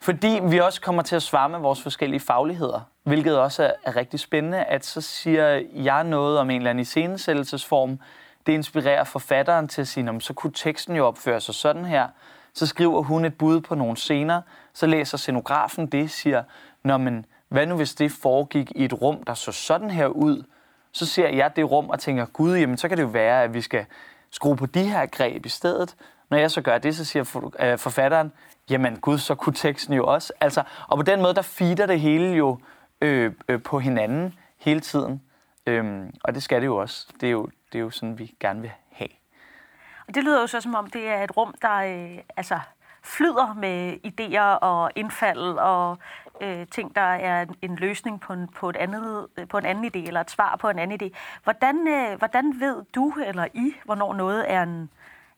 fordi 0.00 0.40
vi 0.42 0.58
også 0.58 0.80
kommer 0.80 1.02
til 1.02 1.16
at 1.16 1.22
svare 1.22 1.48
med 1.48 1.58
vores 1.58 1.82
forskellige 1.82 2.20
fagligheder, 2.20 2.80
hvilket 3.02 3.38
også 3.38 3.62
er, 3.62 3.72
er 3.84 3.96
rigtig 3.96 4.20
spændende, 4.20 4.64
at 4.64 4.84
så 4.84 5.00
siger 5.00 5.62
jeg 5.74 6.04
noget 6.04 6.38
om 6.38 6.50
en 6.50 6.56
eller 6.56 6.70
anden 6.70 6.82
iscenesættelsesform, 6.82 7.98
det 8.46 8.52
inspirerer 8.52 9.04
forfatteren 9.04 9.68
til 9.68 9.80
at 9.80 9.88
sige, 9.88 10.20
så 10.20 10.32
kunne 10.32 10.52
teksten 10.52 10.96
jo 10.96 11.06
opføre 11.06 11.40
sig 11.40 11.54
sådan 11.54 11.84
her, 11.84 12.08
så 12.54 12.66
skriver 12.66 13.02
hun 13.02 13.24
et 13.24 13.38
bud 13.38 13.60
på 13.60 13.74
nogle 13.74 13.96
scener, 13.96 14.42
så 14.74 14.86
læser 14.86 15.18
scenografen 15.18 15.86
det, 15.86 16.10
siger, 16.10 16.42
Nå, 16.82 16.96
men 16.96 17.26
hvad 17.48 17.66
nu 17.66 17.76
hvis 17.76 17.94
det 17.94 18.12
foregik 18.12 18.72
i 18.74 18.84
et 18.84 18.92
rum, 18.92 19.22
der 19.22 19.34
så 19.34 19.52
sådan 19.52 19.90
her 19.90 20.06
ud? 20.06 20.42
Så 20.92 21.06
ser 21.06 21.28
jeg 21.28 21.56
det 21.56 21.70
rum 21.70 21.90
og 21.90 22.00
tænker, 22.00 22.24
gud, 22.24 22.56
jamen 22.56 22.76
så 22.76 22.88
kan 22.88 22.96
det 22.96 23.02
jo 23.02 23.08
være, 23.08 23.42
at 23.42 23.54
vi 23.54 23.60
skal 23.60 23.84
skrue 24.30 24.56
på 24.56 24.66
de 24.66 24.84
her 24.84 25.06
greb 25.06 25.46
i 25.46 25.48
stedet. 25.48 25.96
Når 26.30 26.38
jeg 26.38 26.50
så 26.50 26.60
gør 26.60 26.78
det, 26.78 26.96
så 26.96 27.04
siger 27.04 27.50
øh, 27.60 27.78
forfatteren, 27.78 28.32
jamen 28.70 28.96
gud, 28.96 29.18
så 29.18 29.34
kunne 29.34 29.54
teksten 29.54 29.94
jo 29.94 30.06
også. 30.06 30.32
Altså, 30.40 30.62
og 30.88 30.96
på 30.96 31.02
den 31.02 31.22
måde, 31.22 31.34
der 31.34 31.42
feeder 31.42 31.86
det 31.86 32.00
hele 32.00 32.26
jo 32.26 32.58
øh, 33.00 33.32
øh, 33.48 33.62
på 33.62 33.78
hinanden 33.78 34.34
hele 34.58 34.80
tiden. 34.80 35.22
Øhm, 35.66 36.14
og 36.24 36.34
det 36.34 36.42
skal 36.42 36.60
det 36.60 36.66
jo 36.66 36.76
også. 36.76 37.06
Det 37.20 37.26
er 37.26 37.30
jo, 37.30 37.48
det 37.72 37.78
er 37.78 37.82
jo 37.82 37.90
sådan, 37.90 38.18
vi 38.18 38.34
gerne 38.40 38.60
vil 38.60 38.70
have. 38.92 39.08
Og 40.08 40.14
det 40.14 40.24
lyder 40.24 40.40
jo 40.40 40.46
så, 40.46 40.60
som 40.60 40.74
om 40.74 40.90
det 40.90 41.08
er 41.08 41.24
et 41.24 41.36
rum, 41.36 41.54
der 41.62 41.76
øh, 41.76 42.18
altså, 42.36 42.60
flyder 43.02 43.54
med 43.54 43.96
idéer 44.06 44.58
og 44.68 44.90
indfald 44.96 45.58
og 45.58 45.98
øh, 46.40 46.66
ting, 46.66 46.94
der 46.96 47.00
er 47.00 47.46
en 47.62 47.76
løsning 47.76 48.20
på 48.20 48.32
en, 48.32 48.48
på, 48.48 48.68
et 48.70 48.76
andet, 48.76 49.26
øh, 49.38 49.48
på 49.48 49.58
en 49.58 49.66
anden 49.66 49.84
idé, 49.84 50.06
eller 50.06 50.20
et 50.20 50.30
svar 50.30 50.56
på 50.56 50.68
en 50.68 50.78
anden 50.78 51.00
idé. 51.02 51.16
Hvordan, 51.44 51.88
øh, 51.88 52.18
hvordan 52.18 52.60
ved 52.60 52.82
du 52.94 53.14
eller 53.26 53.46
I, 53.54 53.74
hvornår 53.84 54.14
noget 54.14 54.52
er 54.52 54.62
en, 54.62 54.90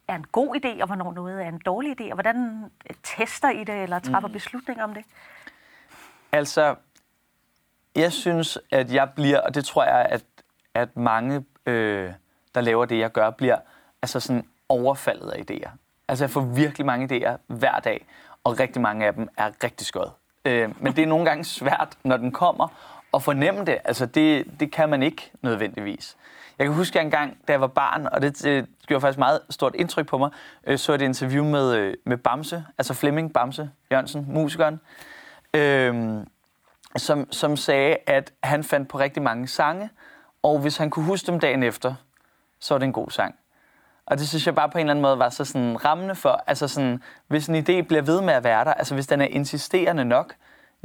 er 0.07 0.15
en 0.15 0.25
god 0.31 0.55
idé, 0.55 0.81
og 0.81 0.87
hvornår 0.87 1.13
noget 1.13 1.43
er 1.43 1.47
en 1.47 1.61
dårlig 1.65 2.01
idé, 2.01 2.03
og 2.03 2.13
hvordan 2.13 2.65
tester 3.03 3.49
I 3.49 3.63
det, 3.63 3.83
eller 3.83 3.99
træffer 3.99 4.27
mm. 4.27 4.33
beslutninger 4.33 4.83
om 4.83 4.93
det? 4.93 5.03
Altså, 6.31 6.75
jeg 7.95 8.11
synes, 8.11 8.59
at 8.71 8.93
jeg 8.93 9.09
bliver, 9.15 9.39
og 9.39 9.55
det 9.55 9.65
tror 9.65 9.83
jeg, 9.83 10.05
at, 10.09 10.23
at 10.73 10.97
mange, 10.97 11.45
øh, 11.65 12.11
der 12.55 12.61
laver 12.61 12.85
det, 12.85 12.99
jeg 12.99 13.11
gør, 13.11 13.29
bliver 13.29 13.57
altså 14.01 14.19
sådan 14.19 14.47
overfaldet 14.69 15.29
af 15.29 15.51
idéer. 15.51 15.69
Altså, 16.07 16.23
jeg 16.23 16.29
får 16.29 16.41
virkelig 16.41 16.85
mange 16.85 17.05
idéer 17.05 17.37
hver 17.47 17.79
dag, 17.79 18.05
og 18.43 18.59
rigtig 18.59 18.81
mange 18.81 19.05
af 19.05 19.13
dem 19.13 19.29
er 19.37 19.51
rigtig 19.63 19.87
skød. 19.87 20.09
Øh, 20.45 20.83
men 20.83 20.95
det 20.95 21.03
er 21.03 21.07
nogle 21.07 21.25
gange 21.25 21.43
svært, 21.43 21.97
når 22.03 22.17
den 22.17 22.31
kommer, 22.31 22.67
at 23.13 23.23
fornemme 23.23 23.65
det. 23.65 23.77
Altså, 23.83 24.05
det, 24.05 24.59
det 24.59 24.71
kan 24.71 24.89
man 24.89 25.03
ikke 25.03 25.31
nødvendigvis. 25.41 26.17
Jeg 26.59 26.67
kan 26.67 26.75
huske, 26.75 26.99
at 26.99 27.05
en 27.05 27.11
gang, 27.11 27.37
da 27.47 27.51
jeg 27.51 27.61
var 27.61 27.67
barn, 27.67 28.07
og 28.11 28.21
det, 28.21 28.43
det 28.43 28.65
gjorde 28.87 29.01
faktisk 29.01 29.19
meget 29.19 29.41
stort 29.49 29.75
indtryk 29.75 30.07
på 30.07 30.17
mig, 30.17 30.29
øh, 30.67 30.77
så 30.77 30.93
et 30.93 31.01
interview 31.01 31.45
med, 31.45 31.75
øh, 31.75 31.93
med 32.05 32.17
Bamse, 32.17 32.65
altså 32.77 32.93
Flemming 32.93 33.33
Bamse 33.33 33.69
Jørgensen, 33.91 34.25
musikeren, 34.29 34.79
øh, 35.53 36.17
som, 36.97 37.31
som 37.31 37.57
sagde, 37.57 37.97
at 38.07 38.33
han 38.43 38.63
fandt 38.63 38.89
på 38.89 38.99
rigtig 38.99 39.23
mange 39.23 39.47
sange, 39.47 39.89
og 40.43 40.59
hvis 40.59 40.77
han 40.77 40.89
kunne 40.89 41.05
huske 41.05 41.27
dem 41.27 41.39
dagen 41.39 41.63
efter, 41.63 41.95
så 42.59 42.73
var 42.73 42.79
det 42.79 42.85
en 42.85 42.93
god 42.93 43.09
sang. 43.09 43.35
Og 44.05 44.17
det 44.17 44.29
synes 44.29 44.45
jeg 44.45 44.55
bare 44.55 44.69
på 44.69 44.77
en 44.77 44.79
eller 44.79 44.91
anden 44.91 45.01
måde 45.01 45.19
var 45.19 45.29
så 45.29 45.45
sådan 45.45 45.85
rammende 45.85 46.15
for, 46.15 46.43
altså 46.47 46.67
sådan, 46.67 47.03
hvis 47.27 47.47
en 47.47 47.55
idé 47.55 47.81
bliver 47.81 48.01
ved 48.01 48.21
med 48.21 48.33
at 48.33 48.43
være 48.43 48.65
der, 48.65 48.73
altså 48.73 48.93
hvis 48.93 49.07
den 49.07 49.21
er 49.21 49.25
insisterende 49.25 50.05
nok, 50.05 50.35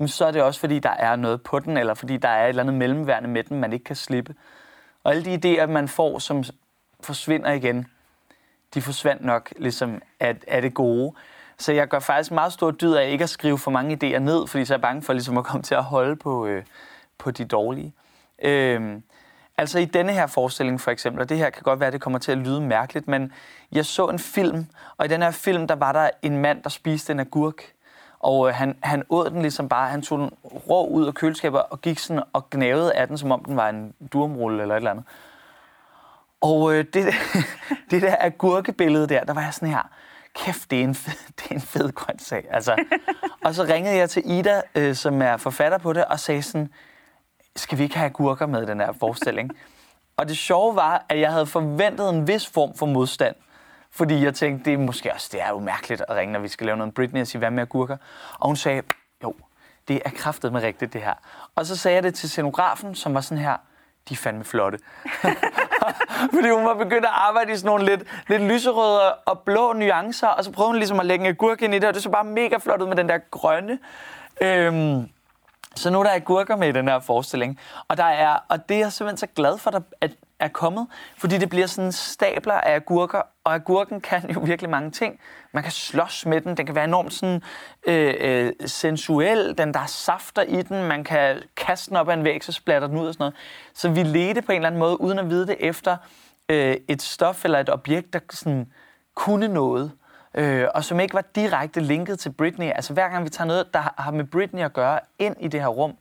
så 0.06 0.24
er 0.24 0.30
det 0.30 0.42
også 0.42 0.60
fordi, 0.60 0.78
der 0.78 0.90
er 0.90 1.16
noget 1.16 1.42
på 1.42 1.58
den, 1.58 1.76
eller 1.76 1.94
fordi 1.94 2.16
der 2.16 2.28
er 2.28 2.44
et 2.44 2.48
eller 2.48 2.62
andet 2.62 2.74
mellemværende 2.74 3.28
med 3.28 3.44
den, 3.44 3.60
man 3.60 3.72
ikke 3.72 3.84
kan 3.84 3.96
slippe. 3.96 4.34
Og 5.04 5.12
alle 5.12 5.24
de 5.24 5.34
idéer, 5.34 5.66
man 5.66 5.88
får, 5.88 6.18
som 6.18 6.44
forsvinder 7.00 7.52
igen, 7.52 7.86
de 8.74 8.82
forsvandt 8.82 9.24
nok 9.24 9.52
ligesom 9.56 10.02
af, 10.20 10.36
af 10.48 10.62
det 10.62 10.74
gode. 10.74 11.14
Så 11.58 11.72
jeg 11.72 11.88
gør 11.88 11.98
faktisk 11.98 12.30
meget 12.30 12.52
stor 12.52 12.70
dyd 12.70 12.94
af 12.94 13.10
ikke 13.10 13.24
at 13.24 13.30
skrive 13.30 13.58
for 13.58 13.70
mange 13.70 13.98
idéer 14.02 14.18
ned, 14.18 14.46
fordi 14.46 14.64
så 14.64 14.74
er 14.74 14.76
jeg 14.76 14.82
bange 14.82 15.02
for 15.02 15.12
ligesom 15.12 15.38
at 15.38 15.44
komme 15.44 15.62
til 15.62 15.74
at 15.74 15.84
holde 15.84 16.16
på, 16.16 16.46
øh, 16.46 16.64
på 17.18 17.30
de 17.30 17.44
dårlige. 17.44 17.92
Øh, 18.42 19.00
Altså 19.58 19.78
i 19.78 19.84
denne 19.84 20.12
her 20.12 20.26
forestilling 20.26 20.80
for 20.80 20.90
eksempel, 20.90 21.22
og 21.22 21.28
det 21.28 21.36
her 21.36 21.50
kan 21.50 21.62
godt 21.62 21.80
være, 21.80 21.86
at 21.86 21.92
det 21.92 22.00
kommer 22.00 22.18
til 22.18 22.32
at 22.32 22.38
lyde 22.38 22.60
mærkeligt, 22.60 23.08
men 23.08 23.32
jeg 23.72 23.86
så 23.86 24.06
en 24.06 24.18
film, 24.18 24.66
og 24.96 25.04
i 25.04 25.08
den 25.08 25.22
her 25.22 25.30
film, 25.30 25.66
der 25.66 25.74
var 25.74 25.92
der 25.92 26.10
en 26.22 26.36
mand, 26.36 26.62
der 26.62 26.68
spiste 26.70 27.12
en 27.12 27.20
agurk. 27.20 27.72
Og 28.20 28.48
øh, 28.48 28.54
han, 28.54 28.76
han 28.82 29.02
åd 29.10 29.30
den 29.30 29.42
ligesom 29.42 29.68
bare, 29.68 29.88
han 29.88 30.02
tog 30.02 30.18
den 30.18 30.30
rå 30.44 30.86
ud 30.86 31.06
af 31.06 31.14
køleskabet 31.14 31.62
og 31.70 31.80
gik 31.80 31.98
sådan 31.98 32.22
og 32.32 32.50
gnavede 32.50 32.94
af 32.94 33.08
den, 33.08 33.18
som 33.18 33.32
om 33.32 33.44
den 33.44 33.56
var 33.56 33.68
en 33.68 33.94
durumrulle 34.12 34.62
eller 34.62 34.74
et 34.74 34.78
eller 34.78 34.90
andet. 34.90 35.04
Og 36.40 36.74
øh, 36.74 36.84
det, 36.94 37.06
det 37.90 38.02
der 38.02 38.16
agurkebillede 38.20 39.06
der, 39.06 39.24
der 39.24 39.34
var 39.34 39.42
jeg 39.42 39.54
sådan 39.54 39.68
her, 39.68 39.90
kæft, 40.34 40.70
det 40.70 40.80
er 40.80 40.84
en 40.84 40.94
fed, 40.94 41.32
det 41.38 41.50
er 41.50 41.54
en 41.54 41.60
fed 41.60 41.92
grøntsag. 41.92 42.44
Altså. 42.50 42.84
og 43.44 43.54
så 43.54 43.64
ringede 43.64 43.96
jeg 43.96 44.10
til 44.10 44.22
Ida, 44.26 44.62
øh, 44.74 44.94
som 44.94 45.22
er 45.22 45.36
forfatter 45.36 45.78
på 45.78 45.92
det, 45.92 46.04
og 46.04 46.20
sagde 46.20 46.42
sådan, 46.42 46.72
skal 47.56 47.78
vi 47.78 47.82
ikke 47.82 47.98
have 47.98 48.10
agurker 48.10 48.46
med 48.46 48.66
den 48.66 48.80
her 48.80 48.92
forestilling? 48.92 49.52
og 50.18 50.28
det 50.28 50.36
sjove 50.36 50.76
var, 50.76 51.04
at 51.08 51.20
jeg 51.20 51.32
havde 51.32 51.46
forventet 51.46 52.10
en 52.10 52.26
vis 52.26 52.46
form 52.46 52.74
for 52.74 52.86
modstand. 52.86 53.36
Fordi 53.92 54.24
jeg 54.24 54.34
tænkte, 54.34 54.70
det 54.70 54.74
er 54.74 54.78
måske 54.78 55.12
også 55.12 55.28
det 55.32 55.42
er 55.42 55.48
jo 55.48 55.58
mærkeligt 55.58 56.02
at 56.08 56.16
ringe, 56.16 56.32
når 56.32 56.40
vi 56.40 56.48
skal 56.48 56.66
lave 56.66 56.76
noget 56.76 56.94
Britney 56.94 57.20
og 57.20 57.26
sige, 57.26 57.38
hvad 57.38 57.50
med 57.50 57.62
agurker? 57.62 57.96
Og 58.38 58.46
hun 58.46 58.56
sagde, 58.56 58.82
jo, 59.22 59.34
det 59.88 60.02
er 60.04 60.10
kraftet 60.10 60.52
med 60.52 60.62
rigtigt, 60.62 60.92
det 60.92 61.02
her. 61.02 61.14
Og 61.54 61.66
så 61.66 61.76
sagde 61.76 61.94
jeg 61.94 62.02
det 62.02 62.14
til 62.14 62.30
scenografen, 62.30 62.94
som 62.94 63.14
var 63.14 63.20
sådan 63.20 63.44
her, 63.44 63.56
de 64.08 64.14
er 64.14 64.16
fandme 64.16 64.44
flotte. 64.44 64.78
Fordi 66.34 66.48
hun 66.50 66.64
var 66.64 66.74
begyndt 66.74 67.04
at 67.04 67.10
arbejde 67.14 67.52
i 67.52 67.56
sådan 67.56 67.66
nogle 67.66 67.84
lidt, 67.84 68.02
lidt 68.28 68.42
lyserøde 68.42 69.14
og 69.14 69.40
blå 69.40 69.72
nuancer, 69.72 70.28
og 70.28 70.44
så 70.44 70.52
prøvede 70.52 70.68
hun 70.68 70.76
ligesom 70.76 71.00
at 71.00 71.06
lægge 71.06 71.24
en 71.24 71.30
agurk 71.30 71.62
ind 71.62 71.74
i 71.74 71.78
det, 71.78 71.88
og 71.88 71.94
det 71.94 72.02
så 72.02 72.10
bare 72.10 72.24
mega 72.24 72.56
flot 72.56 72.82
ud 72.82 72.88
med 72.88 72.96
den 72.96 73.08
der 73.08 73.18
grønne. 73.30 73.78
Øhm, 74.40 75.08
så 75.74 75.90
nu 75.90 76.00
er 76.00 76.04
der 76.04 76.14
agurker 76.14 76.56
med 76.56 76.68
i 76.68 76.72
den 76.72 76.88
her 76.88 77.00
forestilling. 77.00 77.60
Og, 77.88 77.96
der 77.96 78.04
er, 78.04 78.38
og 78.48 78.68
det 78.68 78.74
er 78.74 78.78
jeg 78.78 78.92
simpelthen 78.92 79.16
så 79.16 79.26
glad 79.34 79.58
for, 79.58 79.82
at 80.00 80.10
er 80.40 80.48
kommet, 80.48 80.86
fordi 81.16 81.38
det 81.38 81.48
bliver 81.48 81.66
sådan 81.66 81.92
stabler 81.92 82.54
af 82.54 82.74
agurker, 82.74 83.22
og 83.48 83.54
agurken 83.54 84.00
kan 84.00 84.30
jo 84.34 84.40
virkelig 84.40 84.70
mange 84.70 84.90
ting. 84.90 85.20
Man 85.52 85.62
kan 85.62 85.72
slås 85.72 86.26
med 86.26 86.40
den, 86.40 86.56
den 86.56 86.66
kan 86.66 86.74
være 86.74 86.84
enormt 86.84 87.12
sådan, 87.12 87.42
øh, 87.86 88.14
øh, 88.20 88.52
sensuel, 88.66 89.58
den 89.58 89.74
der 89.74 89.80
er 89.80 89.86
safter 89.86 90.42
i 90.42 90.62
den, 90.62 90.88
man 90.88 91.04
kan 91.04 91.42
kaste 91.56 91.90
den 91.90 91.96
op 91.96 92.08
ad 92.08 92.14
en 92.14 92.24
væg, 92.24 92.44
så 92.44 92.52
splatter 92.52 92.88
den 92.88 92.98
ud 92.98 93.06
og 93.06 93.14
sådan 93.14 93.22
noget. 93.22 93.34
Så 93.74 93.90
vi 93.90 94.02
ledte 94.02 94.42
på 94.42 94.52
en 94.52 94.56
eller 94.56 94.66
anden 94.66 94.78
måde, 94.78 95.00
uden 95.00 95.18
at 95.18 95.30
vide 95.30 95.46
det, 95.46 95.56
efter 95.60 95.96
øh, 96.48 96.76
et 96.88 97.02
stof 97.02 97.44
eller 97.44 97.58
et 97.58 97.70
objekt, 97.70 98.12
der 98.12 98.18
sådan 98.30 98.72
kunne 99.14 99.48
noget 99.48 99.92
øh, 100.34 100.66
og 100.74 100.84
som 100.84 101.00
ikke 101.00 101.14
var 101.14 101.24
direkte 101.34 101.80
linket 101.80 102.18
til 102.18 102.32
Britney. 102.32 102.66
Altså 102.74 102.92
hver 102.92 103.08
gang 103.08 103.24
vi 103.24 103.28
tager 103.28 103.48
noget, 103.48 103.74
der 103.74 103.94
har 103.98 104.10
med 104.10 104.24
Britney 104.24 104.62
at 104.62 104.72
gøre, 104.72 105.00
ind 105.18 105.36
i 105.40 105.48
det 105.48 105.60
her 105.60 105.68
rum, 105.68 105.96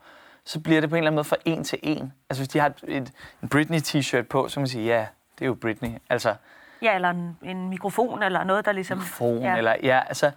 så 0.46 0.60
bliver 0.60 0.82
det 0.82 0.90
på 0.90 0.96
en 0.96 0.98
eller 0.98 1.10
anden 1.10 1.16
måde 1.16 1.24
for 1.24 1.38
en 1.46 1.64
til 1.64 1.80
en. 1.84 2.14
Altså 2.30 2.42
hvis 2.42 2.50
de 2.50 2.60
har 2.60 2.68
et, 2.68 2.84
et, 2.88 3.12
en 3.44 3.50
Britney-t-shirt 3.50 4.28
på, 4.30 4.48
så 4.48 4.56
kan 4.56 4.62
man 4.62 4.68
sige, 4.68 4.86
ja, 4.86 5.08
det 5.40 5.46
er 5.46 5.48
jo 5.48 5.54
Britney. 5.54 5.90
Altså, 6.10 6.36
ja, 6.82 6.96
eller 6.96 7.10
en, 7.10 7.38
en 7.44 7.70
mikrofon, 7.70 8.24
eller 8.24 8.44
noget, 8.44 8.66
der 8.66 8.72
ligesom... 8.72 8.98
Mikrofon, 8.98 9.42
ja. 9.42 9.58
eller 9.58 9.76
ja, 9.84 10.02
altså... 10.08 10.32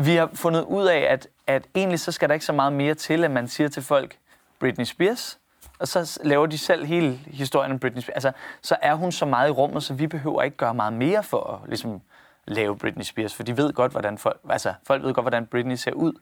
Vi 0.00 0.16
har 0.16 0.30
fundet 0.34 0.62
ud 0.62 0.86
af, 0.86 0.98
at, 0.98 1.28
at 1.46 1.66
egentlig 1.74 2.00
så 2.00 2.12
skal 2.12 2.28
der 2.28 2.34
ikke 2.34 2.46
så 2.46 2.52
meget 2.52 2.72
mere 2.72 2.94
til, 2.94 3.24
at 3.24 3.30
man 3.30 3.48
siger 3.48 3.68
til 3.68 3.82
folk, 3.82 4.16
Britney 4.60 4.84
Spears, 4.84 5.38
og 5.78 5.88
så 5.88 6.20
laver 6.24 6.46
de 6.46 6.58
selv 6.58 6.84
hele 6.84 7.20
historien 7.26 7.72
om 7.72 7.78
Britney 7.78 8.02
Spears. 8.02 8.14
Altså, 8.14 8.32
så 8.62 8.76
er 8.82 8.94
hun 8.94 9.12
så 9.12 9.26
meget 9.26 9.48
i 9.48 9.50
rummet, 9.50 9.82
så 9.82 9.94
vi 9.94 10.06
behøver 10.06 10.42
ikke 10.42 10.56
gøre 10.56 10.74
meget 10.74 10.92
mere 10.92 11.22
for 11.22 11.60
at 11.62 11.68
ligesom, 11.68 12.00
lave 12.48 12.76
Britney 12.78 13.04
Spears, 13.04 13.34
for 13.34 13.42
de 13.42 13.56
ved 13.56 13.72
godt, 13.72 13.92
hvordan 13.92 14.18
folk, 14.18 14.40
altså, 14.50 14.74
folk 14.86 15.02
ved 15.02 15.14
godt, 15.14 15.24
hvordan 15.24 15.46
Britney 15.46 15.74
ser 15.74 15.92
ud. 15.92 16.12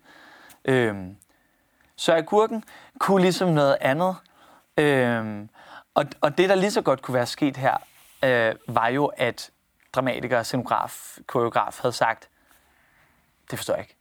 Øhm, 0.65 1.17
så 1.97 2.15
agurken 2.15 2.65
kunne 2.99 3.23
ligesom 3.23 3.49
noget 3.49 3.77
andet. 3.81 4.17
Øhm, 4.77 5.49
og, 5.95 6.05
og 6.21 6.39
det, 6.39 6.49
der 6.49 6.55
lige 6.55 6.71
så 6.71 6.83
godt 6.83 7.03
kunne 7.03 7.15
være 7.15 7.27
sket 7.27 7.57
her, 7.57 7.77
øh, 8.27 8.55
var 8.69 8.89
jo, 8.89 9.07
at 9.07 9.51
dramatiker, 9.93 10.43
scenograf, 10.43 11.19
koreograf 11.27 11.79
havde 11.83 11.93
sagt, 11.93 12.29
det 13.51 13.59
forstår 13.59 13.75
jeg 13.75 13.83
ikke. 13.83 13.97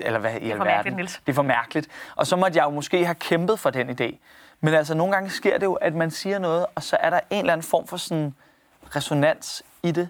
Eller 0.00 0.18
hvad 0.18 0.34
i 0.40 0.50
alverden. 0.50 0.98
Det 0.98 1.20
er 1.26 1.32
for 1.32 1.42
mærkeligt. 1.42 1.88
Og 2.16 2.26
så 2.26 2.36
måtte 2.36 2.58
jeg 2.58 2.64
jo 2.64 2.70
måske 2.70 3.04
have 3.04 3.14
kæmpet 3.14 3.58
for 3.58 3.70
den 3.70 3.90
idé. 3.90 4.16
Men 4.60 4.74
altså, 4.74 4.94
nogle 4.94 5.12
gange 5.12 5.30
sker 5.30 5.58
det 5.58 5.66
jo, 5.66 5.74
at 5.74 5.94
man 5.94 6.10
siger 6.10 6.38
noget, 6.38 6.66
og 6.74 6.82
så 6.82 6.96
er 7.00 7.10
der 7.10 7.20
en 7.30 7.38
eller 7.40 7.52
anden 7.52 7.66
form 7.66 7.86
for 7.86 7.96
sådan 7.96 8.34
resonans 8.96 9.62
i 9.82 9.90
det 9.92 10.08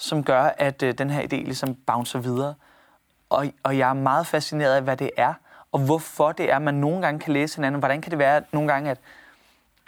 som 0.00 0.24
gør, 0.24 0.42
at 0.42 0.82
øh, 0.82 0.94
den 0.98 1.10
her 1.10 1.22
idé 1.22 1.36
ligesom 1.36 1.74
bouncer 1.74 2.18
videre. 2.18 2.54
Og, 3.30 3.46
og 3.62 3.78
jeg 3.78 3.88
er 3.88 3.94
meget 3.94 4.26
fascineret 4.26 4.74
af, 4.74 4.82
hvad 4.82 4.96
det 4.96 5.10
er, 5.16 5.34
og 5.72 5.80
hvorfor 5.80 6.32
det 6.32 6.52
er, 6.52 6.58
man 6.58 6.74
nogle 6.74 7.02
gange 7.02 7.20
kan 7.20 7.32
læse 7.32 7.56
hinanden. 7.56 7.78
Hvordan 7.78 8.00
kan 8.00 8.10
det 8.10 8.18
være 8.18 8.36
at 8.36 8.52
nogle 8.52 8.72
gange, 8.72 8.90
at, 8.90 8.98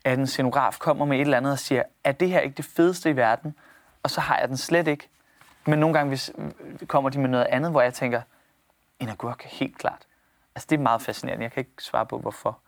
at 0.04 0.18
en 0.18 0.26
scenograf 0.26 0.78
kommer 0.78 1.04
med 1.04 1.16
et 1.16 1.20
eller 1.20 1.36
andet 1.36 1.52
og 1.52 1.58
siger, 1.58 1.82
er 2.04 2.12
det 2.12 2.28
her 2.28 2.40
ikke 2.40 2.56
det 2.56 2.64
fedeste 2.64 3.10
i 3.10 3.16
verden? 3.16 3.54
Og 4.02 4.10
så 4.10 4.20
har 4.20 4.38
jeg 4.38 4.48
den 4.48 4.56
slet 4.56 4.88
ikke. 4.88 5.08
Men 5.66 5.78
nogle 5.78 5.94
gange 5.94 6.08
hvis, 6.08 6.32
kommer 6.86 7.10
de 7.10 7.20
med 7.20 7.28
noget 7.28 7.46
andet, 7.46 7.70
hvor 7.70 7.80
jeg 7.82 7.94
tænker, 7.94 8.22
en 9.00 9.08
agurk, 9.08 9.42
helt 9.42 9.78
klart. 9.78 10.06
Altså, 10.54 10.66
det 10.70 10.78
er 10.78 10.82
meget 10.82 11.02
fascinerende. 11.02 11.44
Jeg 11.44 11.52
kan 11.52 11.60
ikke 11.60 11.72
svare 11.78 12.06
på, 12.06 12.18
hvorfor. 12.18 12.58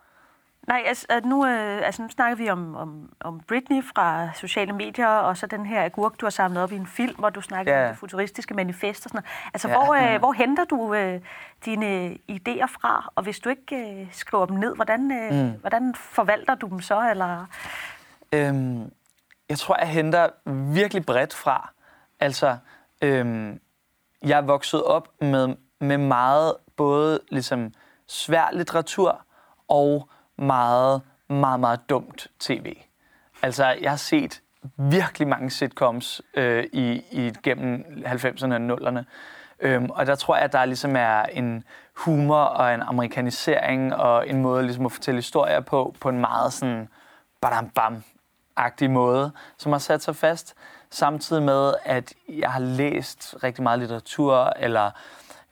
Nej, 0.69 0.83
altså 0.87 1.07
nu, 1.25 1.47
øh, 1.47 1.87
altså, 1.87 2.03
nu 2.03 2.09
snakker 2.09 2.37
vi 2.37 2.51
om, 2.51 2.77
om, 2.77 3.13
om 3.21 3.41
Britney 3.49 3.85
fra 3.85 4.29
sociale 4.35 4.73
medier, 4.73 5.07
og 5.07 5.37
så 5.37 5.47
den 5.47 5.67
her 5.67 5.85
agurk, 5.85 6.21
du 6.21 6.27
har 6.27 6.31
samlet 6.31 6.63
op 6.63 6.73
i 6.73 6.77
en 6.77 6.87
film, 6.87 7.15
hvor 7.19 7.31
du 7.31 7.41
snakker 7.41 7.77
ja. 7.77 7.85
om 7.85 7.89
det 7.89 7.99
futuristiske 7.99 8.55
manifest 8.55 9.07
og 9.07 9.11
sådan 9.11 9.17
noget. 9.19 9.51
Altså, 9.55 9.69
ja. 9.69 9.75
hvor, 9.75 9.95
øh, 9.95 10.19
hvor 10.19 10.33
henter 10.33 10.65
du 10.65 10.95
øh, 10.95 11.21
dine 11.65 12.19
idéer 12.31 12.67
fra? 12.67 13.13
Og 13.15 13.23
hvis 13.23 13.39
du 13.39 13.49
ikke 13.49 13.77
øh, 13.77 14.07
skriver 14.13 14.47
dem 14.47 14.57
ned, 14.57 14.75
hvordan, 14.75 15.13
øh, 15.13 15.45
mm. 15.45 15.61
hvordan 15.61 15.95
forvalter 15.95 16.55
du 16.55 16.69
dem 16.69 16.81
så? 16.81 17.11
Eller? 17.11 17.47
Øhm, 18.33 18.91
jeg 19.49 19.59
tror, 19.59 19.77
jeg 19.79 19.89
henter 19.89 20.29
virkelig 20.75 21.07
bredt 21.07 21.35
fra. 21.35 21.71
Altså, 22.21 22.57
øhm, 23.03 23.61
jeg 24.23 24.39
er 24.39 24.43
vokset 24.43 24.85
op 24.85 25.09
med, 25.21 25.57
med 25.81 25.99
meget 25.99 26.55
både 26.77 27.21
ligesom 27.31 27.73
svær 28.07 28.49
litteratur 28.53 29.25
og 29.69 30.09
meget, 30.37 31.03
meget, 31.29 31.61
meget 31.61 31.81
dumt 31.89 32.27
tv. 32.41 32.77
Altså, 33.43 33.77
jeg 33.81 33.91
har 33.91 33.97
set 33.97 34.41
virkelig 34.77 35.29
mange 35.29 35.51
sitcoms 35.51 36.23
øh, 36.35 36.65
i, 36.73 37.05
i 37.11 37.33
gennem 37.43 37.85
90'erne 38.07 38.55
og 38.55 38.79
0'erne. 38.79 39.05
Øhm, 39.61 39.91
og 39.91 40.07
der 40.07 40.15
tror 40.15 40.37
jeg, 40.37 40.45
at 40.45 40.53
der 40.53 40.65
ligesom 40.65 40.97
er 40.97 41.23
en 41.23 41.65
humor 41.97 42.41
og 42.41 42.75
en 42.75 42.83
amerikanisering 42.83 43.95
og 43.95 44.29
en 44.29 44.43
måde 44.43 44.63
ligesom 44.63 44.87
at 44.87 44.93
fortælle 44.93 45.19
historier 45.19 45.61
på, 45.61 45.95
på 46.01 46.09
en 46.09 46.21
meget 46.21 46.53
sådan 46.53 46.89
badam 47.41 47.71
bam 47.71 48.03
agtig 48.57 48.91
måde, 48.91 49.33
som 49.59 49.73
har 49.73 49.79
sat 49.79 50.03
sig 50.03 50.17
fast, 50.17 50.55
samtidig 50.91 51.43
med, 51.43 51.75
at 51.85 52.15
jeg 52.29 52.53
har 52.53 52.61
læst 52.61 53.35
rigtig 53.43 53.63
meget 53.63 53.79
litteratur, 53.79 54.53
eller 54.57 54.91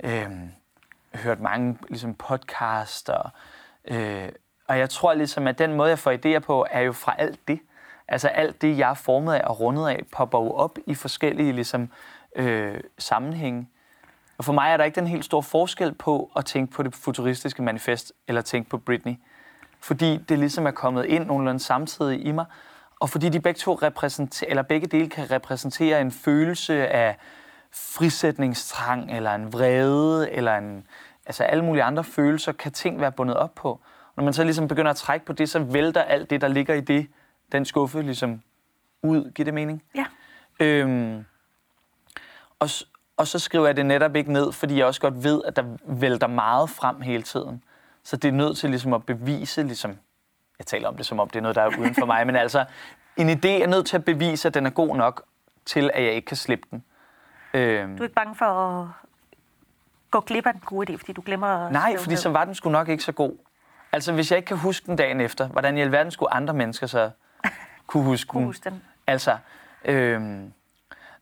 øh, 0.04 0.30
hørt 1.14 1.40
mange 1.40 1.78
ligesom 1.88 2.16
og 3.08 3.30
øh, 3.84 4.28
og 4.72 4.78
jeg 4.78 4.90
tror 4.90 5.14
ligesom, 5.14 5.46
at 5.46 5.58
den 5.58 5.72
måde, 5.72 5.88
jeg 5.88 5.98
får 5.98 6.12
idéer 6.12 6.38
på, 6.38 6.66
er 6.70 6.80
jo 6.80 6.92
fra 6.92 7.14
alt 7.18 7.48
det. 7.48 7.60
Altså 8.08 8.28
alt 8.28 8.62
det, 8.62 8.78
jeg 8.78 8.90
er 8.90 8.94
formet 8.94 9.34
af 9.34 9.40
og 9.44 9.60
rundet 9.60 9.88
af, 9.88 10.02
popper 10.12 10.38
jo 10.38 10.52
op 10.52 10.78
i 10.86 10.94
forskellige 10.94 11.52
ligesom, 11.52 11.88
øh, 12.36 12.80
sammenhænge. 12.98 13.68
Og 14.38 14.44
for 14.44 14.52
mig 14.52 14.72
er 14.72 14.76
der 14.76 14.84
ikke 14.84 15.00
den 15.00 15.06
helt 15.06 15.24
store 15.24 15.42
forskel 15.42 15.94
på 15.94 16.30
at 16.36 16.44
tænke 16.44 16.72
på 16.72 16.82
det 16.82 16.94
futuristiske 16.94 17.62
manifest, 17.62 18.12
eller 18.28 18.40
tænke 18.40 18.70
på 18.70 18.78
Britney. 18.78 19.14
Fordi 19.80 20.16
det 20.16 20.38
ligesom 20.38 20.66
er 20.66 20.70
kommet 20.70 21.04
ind 21.04 21.26
nogenlunde 21.26 21.60
samtidig 21.60 22.26
i 22.26 22.32
mig, 22.32 22.44
og 23.00 23.10
fordi 23.10 23.28
de 23.28 23.40
begge, 23.40 23.58
to 23.58 23.74
repræsenterer, 23.74 24.50
eller 24.50 24.62
begge 24.62 24.86
dele 24.86 25.08
kan 25.08 25.30
repræsentere 25.30 26.00
en 26.00 26.10
følelse 26.10 26.88
af 26.88 27.16
frisætningstrang, 27.72 29.16
eller 29.16 29.34
en 29.34 29.52
vrede, 29.52 30.30
eller 30.30 30.56
en, 30.56 30.86
altså 31.26 31.44
alle 31.44 31.64
mulige 31.64 31.82
andre 31.82 32.04
følelser, 32.04 32.52
kan 32.52 32.72
ting 32.72 33.00
være 33.00 33.12
bundet 33.12 33.36
op 33.36 33.54
på. 33.54 33.80
Når 34.16 34.24
man 34.24 34.32
så 34.32 34.44
ligesom 34.44 34.68
begynder 34.68 34.90
at 34.90 34.96
trække 34.96 35.26
på 35.26 35.32
det, 35.32 35.48
så 35.48 35.58
vælter 35.58 36.02
alt 36.02 36.30
det, 36.30 36.40
der 36.40 36.48
ligger 36.48 36.74
i 36.74 36.80
det, 36.80 37.06
den 37.52 37.64
skuffe, 37.64 38.02
ligesom 38.02 38.42
ud. 39.02 39.30
Giver 39.34 39.44
det 39.44 39.54
mening? 39.54 39.82
Ja. 39.94 40.04
Øhm, 40.60 41.24
og, 42.58 42.68
og 43.16 43.26
så 43.26 43.38
skriver 43.38 43.66
jeg 43.66 43.76
det 43.76 43.86
netop 43.86 44.16
ikke 44.16 44.32
ned, 44.32 44.52
fordi 44.52 44.78
jeg 44.78 44.86
også 44.86 45.00
godt 45.00 45.24
ved, 45.24 45.42
at 45.44 45.56
der 45.56 45.64
vælter 45.86 46.26
meget 46.26 46.70
frem 46.70 47.00
hele 47.00 47.22
tiden. 47.22 47.62
Så 48.02 48.16
det 48.16 48.28
er 48.28 48.32
nødt 48.32 48.58
til 48.58 48.70
ligesom 48.70 48.92
at 48.92 49.06
bevise, 49.06 49.62
ligesom, 49.62 49.90
jeg 50.58 50.66
taler 50.66 50.88
om 50.88 50.96
det 50.96 51.06
som 51.06 51.20
om 51.20 51.28
det 51.30 51.36
er 51.36 51.42
noget, 51.42 51.56
der 51.56 51.62
er 51.62 51.78
uden 51.78 51.94
for 51.94 52.06
mig, 52.06 52.26
men 52.26 52.36
altså, 52.36 52.64
en 53.16 53.30
idé 53.30 53.48
er 53.48 53.66
nødt 53.66 53.86
til 53.86 53.96
at 53.96 54.04
bevise, 54.04 54.48
at 54.48 54.54
den 54.54 54.66
er 54.66 54.70
god 54.70 54.96
nok 54.96 55.24
til, 55.64 55.90
at 55.94 56.04
jeg 56.04 56.12
ikke 56.12 56.26
kan 56.26 56.36
slippe 56.36 56.68
den. 56.70 56.84
Øhm. 57.54 57.96
Du 57.96 58.02
er 58.02 58.06
ikke 58.06 58.14
bange 58.14 58.34
for 58.34 58.44
at 58.44 58.88
gå 60.10 60.20
glip 60.20 60.46
af 60.46 60.52
den 60.52 60.62
gode 60.66 60.92
idé, 60.92 60.96
fordi 60.96 61.12
du 61.12 61.20
glemmer... 61.20 61.70
Nej, 61.70 61.96
fordi 61.98 62.16
så 62.16 62.28
var 62.28 62.44
den 62.44 62.54
sgu 62.54 62.70
nok 62.70 62.88
ikke 62.88 63.04
så 63.04 63.12
god. 63.12 63.32
Altså, 63.92 64.12
hvis 64.12 64.30
jeg 64.30 64.36
ikke 64.36 64.46
kan 64.46 64.56
huske 64.56 64.86
den 64.86 64.96
dagen 64.96 65.20
efter, 65.20 65.48
hvordan 65.48 65.78
i 65.78 65.80
alverden 65.80 66.10
skulle 66.10 66.34
andre 66.34 66.54
mennesker 66.54 66.86
så 66.86 67.10
kunne 67.86 68.04
huske 68.04 68.30
den? 68.32 68.44
Huske 68.44 68.70
den. 68.70 68.82
Altså, 69.06 69.36
øhm, 69.84 70.52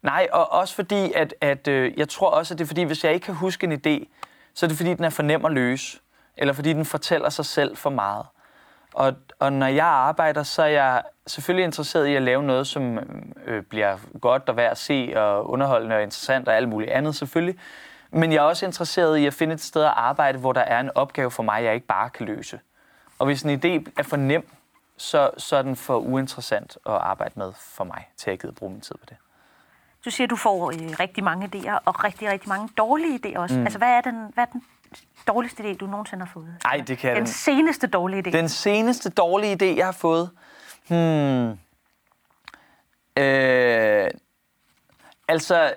nej, 0.02 0.28
og 0.32 0.52
også 0.52 0.74
fordi, 0.74 1.12
at, 1.12 1.34
at 1.40 1.68
øh, 1.68 1.98
jeg 1.98 2.08
tror 2.08 2.30
også, 2.30 2.54
at 2.54 2.58
det 2.58 2.64
er 2.64 2.68
fordi, 2.68 2.82
hvis 2.82 3.04
jeg 3.04 3.14
ikke 3.14 3.24
kan 3.24 3.34
huske 3.34 3.64
en 3.64 3.72
idé, 3.72 4.06
så 4.54 4.66
er 4.66 4.68
det 4.68 4.76
fordi, 4.76 4.94
den 4.94 5.04
er 5.04 5.10
for 5.10 5.22
nem 5.22 5.44
at 5.44 5.52
løse. 5.52 5.98
Eller 6.36 6.52
fordi 6.52 6.72
den 6.72 6.84
fortæller 6.84 7.28
sig 7.28 7.44
selv 7.44 7.76
for 7.76 7.90
meget. 7.90 8.26
Og, 8.94 9.14
og 9.38 9.52
når 9.52 9.66
jeg 9.66 9.86
arbejder, 9.86 10.42
så 10.42 10.62
er 10.62 10.66
jeg 10.66 11.02
selvfølgelig 11.26 11.64
interesseret 11.64 12.06
i 12.06 12.14
at 12.14 12.22
lave 12.22 12.42
noget, 12.42 12.66
som 12.66 12.98
øh, 13.46 13.62
bliver 13.62 13.96
godt 14.20 14.48
og 14.48 14.56
værd 14.56 14.70
at 14.70 14.78
se, 14.78 15.12
og 15.16 15.50
underholdende 15.50 15.96
og 15.96 16.02
interessant 16.02 16.48
og 16.48 16.56
alt 16.56 16.68
muligt 16.68 16.90
andet 16.90 17.14
selvfølgelig. 17.14 17.58
Men 18.10 18.32
jeg 18.32 18.38
er 18.38 18.42
også 18.42 18.66
interesseret 18.66 19.16
i 19.18 19.26
at 19.26 19.34
finde 19.34 19.54
et 19.54 19.60
sted 19.60 19.82
at 19.82 19.92
arbejde, 19.96 20.38
hvor 20.38 20.52
der 20.52 20.60
er 20.60 20.80
en 20.80 20.90
opgave 20.94 21.30
for 21.30 21.42
mig, 21.42 21.64
jeg 21.64 21.74
ikke 21.74 21.86
bare 21.86 22.10
kan 22.10 22.26
løse. 22.26 22.60
Og 23.18 23.26
hvis 23.26 23.42
en 23.42 23.50
idé 23.50 23.90
er 23.98 24.02
for 24.02 24.16
nem, 24.16 24.50
så, 24.96 25.30
så 25.38 25.56
er 25.56 25.62
den 25.62 25.76
for 25.76 25.98
uinteressant 25.98 26.78
at 26.86 26.92
arbejde 26.92 27.32
med 27.36 27.52
for 27.56 27.84
mig, 27.84 28.08
til 28.16 28.30
at 28.30 28.32
jeg 28.32 28.40
gider 28.40 28.54
bruge 28.54 28.72
min 28.72 28.80
tid 28.80 28.94
på 28.94 29.06
det. 29.08 29.16
Du 30.04 30.10
siger, 30.10 30.26
at 30.26 30.30
du 30.30 30.36
får 30.36 30.70
øh, 30.70 30.90
rigtig 31.00 31.24
mange 31.24 31.46
idéer, 31.54 31.78
og 31.84 32.04
rigtig, 32.04 32.30
rigtig 32.30 32.48
mange 32.48 32.68
dårlige 32.78 33.20
idéer 33.24 33.38
også. 33.38 33.54
Mm. 33.58 33.62
Altså, 33.62 33.78
hvad 33.78 33.88
er, 33.88 34.00
den, 34.00 34.30
hvad 34.34 34.44
er 34.44 34.48
den 34.52 34.62
dårligste 35.28 35.62
idé, 35.62 35.76
du 35.76 35.86
nogensinde 35.86 36.24
har 36.24 36.32
fået? 36.32 36.56
Nej, 36.64 36.84
det 36.86 36.98
kan 36.98 37.10
Den 37.10 37.18
den. 37.18 37.26
seneste 37.26 37.86
dårlige 37.86 38.22
idé? 38.26 38.30
Den 38.30 38.48
seneste 38.48 39.10
dårlige 39.10 39.52
idé, 39.62 39.76
jeg 39.76 39.84
har 39.84 39.92
fået? 39.92 40.30
Hmm. 40.88 41.50
Øh, 43.22 44.10
altså, 45.28 45.72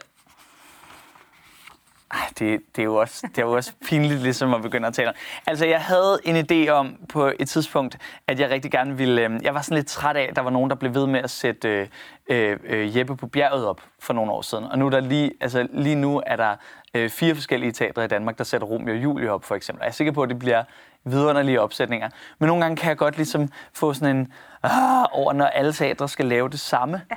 det, 2.40 2.60
det, 2.76 2.82
er 2.82 2.84
jo 2.84 2.96
også, 2.96 3.28
det 3.28 3.38
er 3.38 3.46
jo 3.46 3.52
også 3.52 3.74
pinligt 3.88 4.22
ligesom 4.22 4.54
at 4.54 4.62
begynde 4.62 4.88
at 4.88 4.94
tale 4.94 5.10
om. 5.10 5.16
Altså, 5.48 5.66
jeg 5.66 5.82
havde 5.82 6.20
en 6.24 6.36
idé 6.36 6.70
om 6.70 6.96
på 7.10 7.32
et 7.40 7.50
tidspunkt, 7.50 7.98
at 8.28 8.40
jeg 8.40 8.50
rigtig 8.50 8.72
gerne 8.72 8.98
ville... 8.98 9.22
Øh, 9.22 9.32
jeg 9.44 9.54
var 9.54 9.62
sådan 9.62 9.76
lidt 9.76 9.88
træt 9.88 10.16
af, 10.16 10.28
at 10.30 10.36
der 10.36 10.42
var 10.42 10.50
nogen, 10.50 10.70
der 10.70 10.76
blev 10.76 10.94
ved 10.94 11.08
med 11.08 11.20
at 11.20 11.30
sætte 11.30 11.70
øh, 11.70 11.88
øh, 12.30 12.58
øh, 12.64 12.98
Jeppe 12.98 13.16
på 13.16 13.28
bjerget 13.28 13.66
op 13.66 13.82
for 14.00 14.14
nogle 14.14 14.32
år 14.32 14.42
siden. 14.42 14.64
Og 14.64 14.80
nu 14.80 14.86
er 14.86 14.90
der 14.90 15.00
lige, 15.00 15.32
altså, 15.42 15.68
lige 15.72 15.96
nu 15.96 16.22
er 16.26 16.36
der 16.36 16.56
øh, 16.94 17.10
fire 17.10 17.36
forskellige 17.36 17.72
teatre 17.72 18.06
i 18.06 18.08
Danmark, 18.08 18.38
der 18.38 18.44
sætter 18.44 18.68
Romeo 18.68 18.94
og 18.94 19.04
Julie 19.04 19.32
op, 19.32 19.44
for 19.44 19.56
eksempel. 19.56 19.82
Jeg 19.82 19.88
er 19.88 19.94
sikker 19.94 20.14
på, 20.14 20.24
at 20.24 20.30
det 20.30 20.40
bliver 20.40 20.64
vidunderlige 21.04 21.62
opsætninger. 21.62 22.10
Men 22.40 22.48
nogle 22.48 22.64
gange 22.64 22.78
kan 22.78 22.90
jeg 22.90 22.98
godt 22.98 23.18
ligesom 23.18 23.50
få 23.74 23.94
sådan 23.94 24.16
en 24.16 24.34
ah, 24.64 25.06
over, 25.12 25.34
når 25.34 25.46
alle 25.46 25.74
teatre 25.74 26.10
skal 26.10 26.26
lave 26.26 26.50
det 26.50 26.60
samme. 26.60 27.02
Ja. 27.12 27.16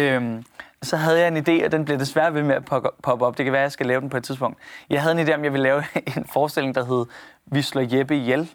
Øhm, 0.00 0.44
så 0.82 0.96
havde 0.96 1.20
jeg 1.20 1.28
en 1.28 1.36
idé, 1.36 1.64
og 1.64 1.72
den 1.72 1.84
bliver 1.84 1.98
desværre 1.98 2.34
ved 2.34 2.42
med 2.42 2.54
at 2.54 2.64
poppe 3.02 3.26
op. 3.26 3.38
Det 3.38 3.44
kan 3.44 3.52
være, 3.52 3.62
at 3.62 3.64
jeg 3.64 3.72
skal 3.72 3.86
lave 3.86 4.00
den 4.00 4.10
på 4.10 4.16
et 4.16 4.24
tidspunkt. 4.24 4.58
Jeg 4.90 5.02
havde 5.02 5.20
en 5.20 5.28
idé 5.28 5.34
om, 5.34 5.44
jeg 5.44 5.52
ville 5.52 5.62
lave 5.62 5.84
en 6.16 6.26
forestilling, 6.32 6.74
der 6.74 6.84
hed 6.84 7.06
Vi 7.46 7.62
slår 7.62 7.96
Jeppe 7.96 8.16
ihjel. 8.16 8.50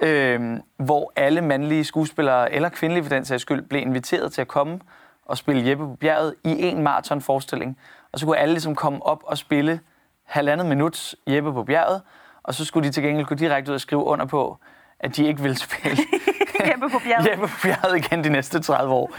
Øhm, 0.00 0.60
hvor 0.76 1.12
alle 1.16 1.40
mandlige 1.40 1.84
skuespillere, 1.84 2.52
eller 2.52 2.68
kvindelige 2.68 3.04
for 3.04 3.10
den 3.10 3.24
sags 3.24 3.42
skyld, 3.42 3.62
blev 3.62 3.82
inviteret 3.82 4.32
til 4.32 4.40
at 4.40 4.48
komme 4.48 4.80
og 5.26 5.38
spille 5.38 5.68
Jeppe 5.68 5.84
på 5.84 5.94
bjerget 5.94 6.34
i 6.44 6.62
en 6.62 6.82
maratonforestilling. 6.82 7.78
Og 8.12 8.18
så 8.18 8.26
kunne 8.26 8.38
alle 8.38 8.52
ligesom 8.52 8.74
komme 8.74 9.06
op 9.06 9.22
og 9.24 9.38
spille 9.38 9.80
halvandet 10.24 10.66
minuts 10.66 11.16
Jeppe 11.26 11.52
på 11.52 11.64
bjerget, 11.64 12.02
og 12.42 12.54
så 12.54 12.64
skulle 12.64 12.88
de 12.88 12.92
til 12.92 13.02
gengæld 13.02 13.26
gå 13.26 13.34
direkte 13.34 13.70
ud 13.70 13.74
og 13.74 13.80
skrive 13.80 14.04
under 14.04 14.26
på, 14.26 14.58
at 15.00 15.16
de 15.16 15.26
ikke 15.26 15.42
ville 15.42 15.56
spille 15.56 15.96
Jeppe 16.70 16.88
på 16.90 16.98
bjerget. 17.04 17.26
Jeppe 17.30 17.46
på 17.46 17.56
bjerget 17.62 17.96
igen 17.96 18.24
de 18.24 18.28
næste 18.28 18.60
30 18.60 18.94
år. 18.94 19.12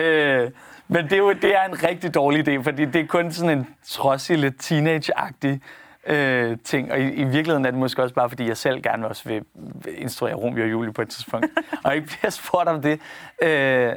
øh, 0.00 0.50
men 0.88 1.04
det 1.04 1.12
er, 1.12 1.18
jo, 1.18 1.32
det 1.32 1.56
er 1.56 1.64
en 1.64 1.82
rigtig 1.82 2.14
dårlig 2.14 2.48
idé, 2.48 2.62
fordi 2.62 2.84
det 2.84 3.00
er 3.00 3.06
kun 3.06 3.32
sådan 3.32 3.58
en 3.58 3.66
trodsig, 3.84 4.38
lidt 4.38 4.62
teenage-agtig 4.62 5.60
øh, 6.06 6.58
ting. 6.64 6.92
Og 6.92 7.00
i, 7.00 7.12
i 7.12 7.24
virkeligheden 7.24 7.64
er 7.64 7.70
det 7.70 7.80
måske 7.80 8.02
også 8.02 8.14
bare, 8.14 8.28
fordi 8.28 8.48
jeg 8.48 8.56
selv 8.56 8.82
gerne 8.82 9.08
også 9.08 9.28
vil 9.28 9.44
instruere 9.98 10.34
Romeo 10.34 10.64
og 10.64 10.70
Julie 10.70 10.92
på 10.92 11.02
et 11.02 11.08
tidspunkt. 11.08 11.46
og 11.84 11.94
ikke 11.94 12.06
bliver 12.06 12.30
spurgt 12.30 12.68
om 12.68 12.82
det. 12.82 13.00
Øh, 13.42 13.92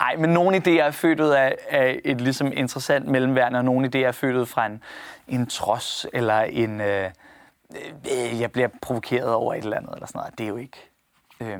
ej, 0.00 0.16
men 0.16 0.30
nogle 0.30 0.56
idéer 0.56 0.82
er 0.82 0.90
født 0.90 1.20
ud 1.20 1.28
af, 1.28 1.54
af 1.68 2.00
et 2.04 2.20
ligesom 2.20 2.52
interessant 2.52 3.06
mellemværende, 3.06 3.58
og 3.58 3.64
nogle 3.64 3.90
idéer 3.94 4.06
er 4.06 4.12
født 4.12 4.36
ud 4.36 4.46
fra 4.46 4.66
en, 4.66 4.82
en 5.28 5.46
trods, 5.46 6.06
eller 6.12 6.40
en... 6.40 6.80
Øh, 6.80 7.10
øh, 8.12 8.40
jeg 8.40 8.52
bliver 8.52 8.68
provokeret 8.82 9.34
over 9.34 9.54
et 9.54 9.64
eller 9.64 9.76
andet, 9.76 9.94
eller 9.94 10.06
sådan 10.06 10.18
noget. 10.18 10.38
Det 10.38 10.44
er 10.44 10.48
jo 10.48 10.56
ikke 10.56 10.90
øh, 11.40 11.58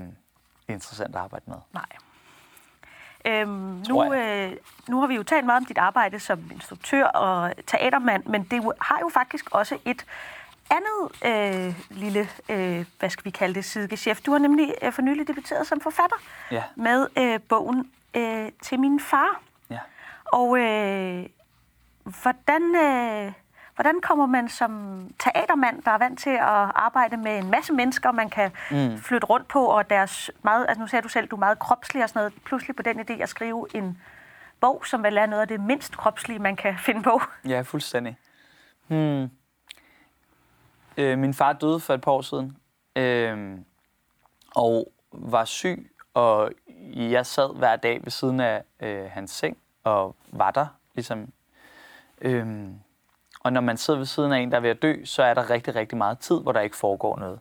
interessant 0.69 1.17
at 1.17 1.23
arbejde 1.23 1.45
med. 1.47 1.57
Nej. 1.75 2.08
Øhm, 3.29 3.85
nu, 3.89 4.15
øh, 4.15 4.53
nu 4.89 5.01
har 5.01 5.07
vi 5.07 5.15
jo 5.15 5.23
talt 5.23 5.47
meget 5.47 5.57
om 5.57 5.65
dit 5.65 5.79
arbejde 5.79 6.21
som 6.21 6.51
instruktør 6.55 7.05
og 7.05 7.53
teatermand, 7.67 8.27
men 8.27 8.43
det 8.43 8.73
har 8.81 8.99
jo 9.01 9.09
faktisk 9.09 9.49
også 9.51 9.79
et 9.85 10.05
andet 10.71 11.25
øh, 11.25 11.75
lille, 11.91 12.29
øh, 12.49 12.85
hvad 12.99 13.11
skal 13.11 13.25
vi 13.25 13.31
kalde 13.31 13.55
det, 13.55 13.65
sidegeschæft. 13.65 14.27
Du 14.27 14.33
har 14.33 14.39
nemlig 14.39 14.75
øh, 14.83 14.93
for 14.93 15.03
nylig 15.03 15.29
debuteret 15.29 15.67
som 15.67 15.81
forfatter 15.81 16.17
ja. 16.51 16.63
med 16.77 17.07
øh, 17.19 17.41
bogen 17.49 17.91
øh, 18.15 18.49
Til 18.63 18.81
min 18.81 19.01
far. 19.01 19.41
Ja. 19.71 19.79
Og 20.25 20.59
øh, 20.59 21.27
hvordan... 22.05 22.77
Øh, 22.77 23.33
Hvordan 23.79 24.01
kommer 24.01 24.27
man 24.27 24.49
som 24.49 25.01
teatermand, 25.19 25.83
der 25.83 25.91
er 25.91 25.99
vant 25.99 26.19
til 26.19 26.31
at 26.31 26.71
arbejde 26.75 27.17
med 27.17 27.39
en 27.39 27.51
masse 27.51 27.73
mennesker, 27.73 28.13
man 28.13 28.31
kan 28.31 28.51
mm. 28.71 28.99
flytte 28.99 29.27
rundt 29.27 29.49
på, 29.49 29.65
og 29.65 29.91
deres 29.91 30.31
meget, 30.43 30.67
altså 30.69 30.81
nu 30.81 30.87
ser 30.87 31.01
du 31.01 31.09
selv, 31.09 31.29
du 31.29 31.37
er 31.37 31.41
meget 31.41 31.59
kropslig 31.59 32.03
og 32.03 32.09
sådan 32.09 32.21
noget, 32.21 32.33
pludselig 32.45 32.77
på 32.77 32.83
den 32.83 33.01
idé 33.01 33.23
at 33.23 33.29
skrive 33.29 33.67
en 33.75 33.99
bog, 34.61 34.87
som 34.87 35.03
vel 35.03 35.19
er 35.19 35.27
noget 35.27 35.43
af 35.43 35.49
det 35.49 35.61
mindst 35.61 35.97
kropslige, 35.97 36.39
man 36.39 36.57
kan 36.57 36.79
finde 36.79 37.03
på? 37.03 37.21
Ja, 37.49 37.61
fuldstændig. 37.61 38.19
Hmm. 38.87 39.31
Øh, 40.97 41.19
min 41.19 41.35
far 41.35 41.53
døde 41.53 41.81
for 41.81 41.95
et 41.95 42.01
par 42.01 42.13
år 42.13 42.23
siden, 42.23 42.57
øh, 42.97 43.59
og 44.55 44.93
var 45.13 45.45
syg, 45.45 45.91
og 46.15 46.53
jeg 46.95 47.27
sad 47.27 47.59
hver 47.59 47.77
dag 47.77 48.01
ved 48.05 48.11
siden 48.11 48.41
af 48.41 48.63
øh, 48.81 49.11
hans 49.11 49.31
seng, 49.31 49.57
og 49.85 50.17
var 50.33 50.51
der, 50.51 50.67
ligesom... 50.95 51.33
Øh, 52.21 52.69
og 53.49 53.53
når 53.53 53.61
man 53.61 53.77
sidder 53.77 53.99
ved 53.99 54.07
siden 54.07 54.33
af 54.33 54.39
en, 54.39 54.51
der 54.51 54.57
er 54.57 54.61
ved 54.61 54.71
at 54.71 54.83
dø, 54.83 55.05
så 55.05 55.23
er 55.23 55.35
der 55.35 55.51
rigtig, 55.51 55.75
rigtig 55.75 55.99
meget 55.99 56.19
tid, 56.19 56.41
hvor 56.41 56.53
der 56.53 56.61
ikke 56.61 56.77
foregår 56.77 57.19
noget. 57.19 57.41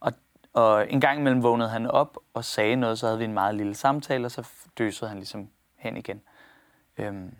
Og, 0.00 0.12
og 0.52 0.90
en 0.90 1.00
gang 1.00 1.18
imellem 1.18 1.42
vågnede 1.42 1.68
han 1.68 1.86
op 1.86 2.18
og 2.34 2.44
sagde 2.44 2.76
noget, 2.76 2.98
så 2.98 3.06
havde 3.06 3.18
vi 3.18 3.24
en 3.24 3.34
meget 3.34 3.54
lille 3.54 3.74
samtale, 3.74 4.26
og 4.26 4.30
så 4.30 4.48
døsede 4.78 5.08
han 5.08 5.18
ligesom 5.18 5.48
hen 5.76 5.96
igen. 5.96 6.22
Øhm, 6.98 7.34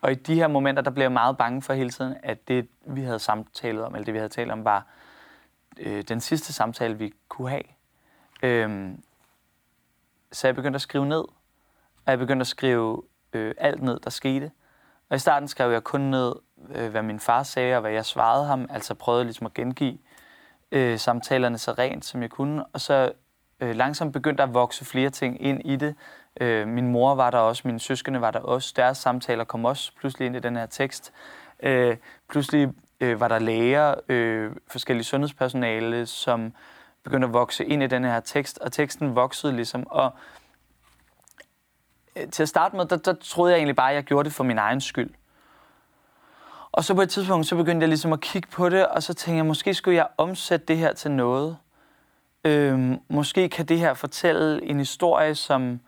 og 0.00 0.12
i 0.12 0.14
de 0.14 0.34
her 0.34 0.48
momenter, 0.48 0.82
der 0.82 0.90
blev 0.90 1.04
jeg 1.04 1.12
meget 1.12 1.36
bange 1.36 1.62
for 1.62 1.72
hele 1.72 1.90
tiden, 1.90 2.14
at 2.22 2.48
det, 2.48 2.68
vi 2.86 3.02
havde 3.02 3.18
samtalet 3.18 3.84
om, 3.84 3.94
eller 3.94 4.04
det, 4.04 4.14
vi 4.14 4.18
havde 4.18 4.32
talt 4.32 4.50
om, 4.50 4.64
var 4.64 4.86
øh, 5.78 6.02
den 6.02 6.20
sidste 6.20 6.52
samtale, 6.52 6.98
vi 6.98 7.14
kunne 7.28 7.50
have. 7.50 7.64
Øhm, 8.42 9.02
så 10.32 10.46
jeg 10.46 10.54
begyndte 10.54 10.76
at 10.76 10.82
skrive 10.82 11.06
ned, 11.06 11.24
og 12.04 12.06
jeg 12.06 12.18
begyndte 12.18 12.42
at 12.42 12.46
skrive 12.46 13.02
øh, 13.32 13.54
alt 13.58 13.82
ned, 13.82 14.00
der 14.00 14.10
skete. 14.10 14.50
Og 15.12 15.16
i 15.16 15.18
starten 15.18 15.48
skrev 15.48 15.70
jeg 15.70 15.84
kun 15.84 16.00
ned, 16.00 16.32
øh, 16.74 16.90
hvad 16.90 17.02
min 17.02 17.20
far 17.20 17.42
sagde, 17.42 17.74
og 17.74 17.80
hvad 17.80 17.90
jeg 17.90 18.04
svarede 18.04 18.46
ham. 18.46 18.66
Altså 18.70 18.94
prøvede 18.94 19.24
ligesom 19.24 19.46
at 19.46 19.54
gengive 19.54 19.98
øh, 20.72 20.98
samtalerne 20.98 21.58
så 21.58 21.72
rent, 21.72 22.04
som 22.04 22.22
jeg 22.22 22.30
kunne. 22.30 22.64
Og 22.72 22.80
så 22.80 23.12
øh, 23.60 23.76
langsomt 23.76 24.12
begyndte 24.12 24.42
der 24.42 24.48
at 24.48 24.54
vokse 24.54 24.84
flere 24.84 25.10
ting 25.10 25.42
ind 25.42 25.60
i 25.64 25.76
det. 25.76 25.94
Øh, 26.40 26.68
min 26.68 26.92
mor 26.92 27.14
var 27.14 27.30
der 27.30 27.38
også, 27.38 27.62
mine 27.64 27.80
søskende 27.80 28.20
var 28.20 28.30
der 28.30 28.40
også. 28.40 28.72
Deres 28.76 28.98
samtaler 28.98 29.44
kom 29.44 29.64
også 29.64 29.92
pludselig 29.98 30.26
ind 30.26 30.36
i 30.36 30.40
den 30.40 30.56
her 30.56 30.66
tekst. 30.66 31.12
Øh, 31.62 31.96
pludselig 32.30 32.68
øh, 33.00 33.20
var 33.20 33.28
der 33.28 33.38
læger, 33.38 33.94
øh, 34.08 34.52
forskellige 34.68 35.04
sundhedspersonale, 35.04 36.06
som 36.06 36.52
begyndte 37.02 37.26
at 37.26 37.32
vokse 37.32 37.64
ind 37.64 37.82
i 37.82 37.86
den 37.86 38.04
her 38.04 38.20
tekst, 38.20 38.58
og 38.58 38.72
teksten 38.72 39.14
voksede 39.14 39.56
ligesom. 39.56 39.86
Og 39.90 40.10
øh, 42.16 42.28
til 42.28 42.42
at 42.42 42.48
starte 42.48 42.76
med, 42.76 42.84
der, 42.84 42.96
der 42.96 43.14
troede 43.20 43.52
jeg 43.52 43.58
egentlig 43.58 43.76
bare, 43.76 43.90
at 43.90 43.94
jeg 43.94 44.04
gjorde 44.04 44.24
det 44.24 44.32
for 44.32 44.44
min 44.44 44.58
egen 44.58 44.80
skyld. 44.80 45.10
Og 46.72 46.84
så 46.84 46.94
på 46.94 47.02
et 47.02 47.10
tidspunkt, 47.10 47.46
så 47.46 47.56
begyndte 47.56 47.84
jeg 47.84 47.88
ligesom 47.88 48.12
at 48.12 48.20
kigge 48.20 48.48
på 48.48 48.68
det, 48.68 48.86
og 48.86 49.02
så 49.02 49.14
tænkte 49.14 49.36
jeg, 49.36 49.46
måske 49.46 49.74
skulle 49.74 49.96
jeg 49.96 50.06
omsætte 50.16 50.66
det 50.66 50.78
her 50.78 50.92
til 50.92 51.10
noget. 51.10 51.56
Øhm, 52.44 52.98
måske 53.08 53.48
kan 53.48 53.66
det 53.66 53.78
her 53.78 53.94
fortælle 53.94 54.64
en 54.64 54.78
historie, 54.78 55.34
som, 55.34 55.80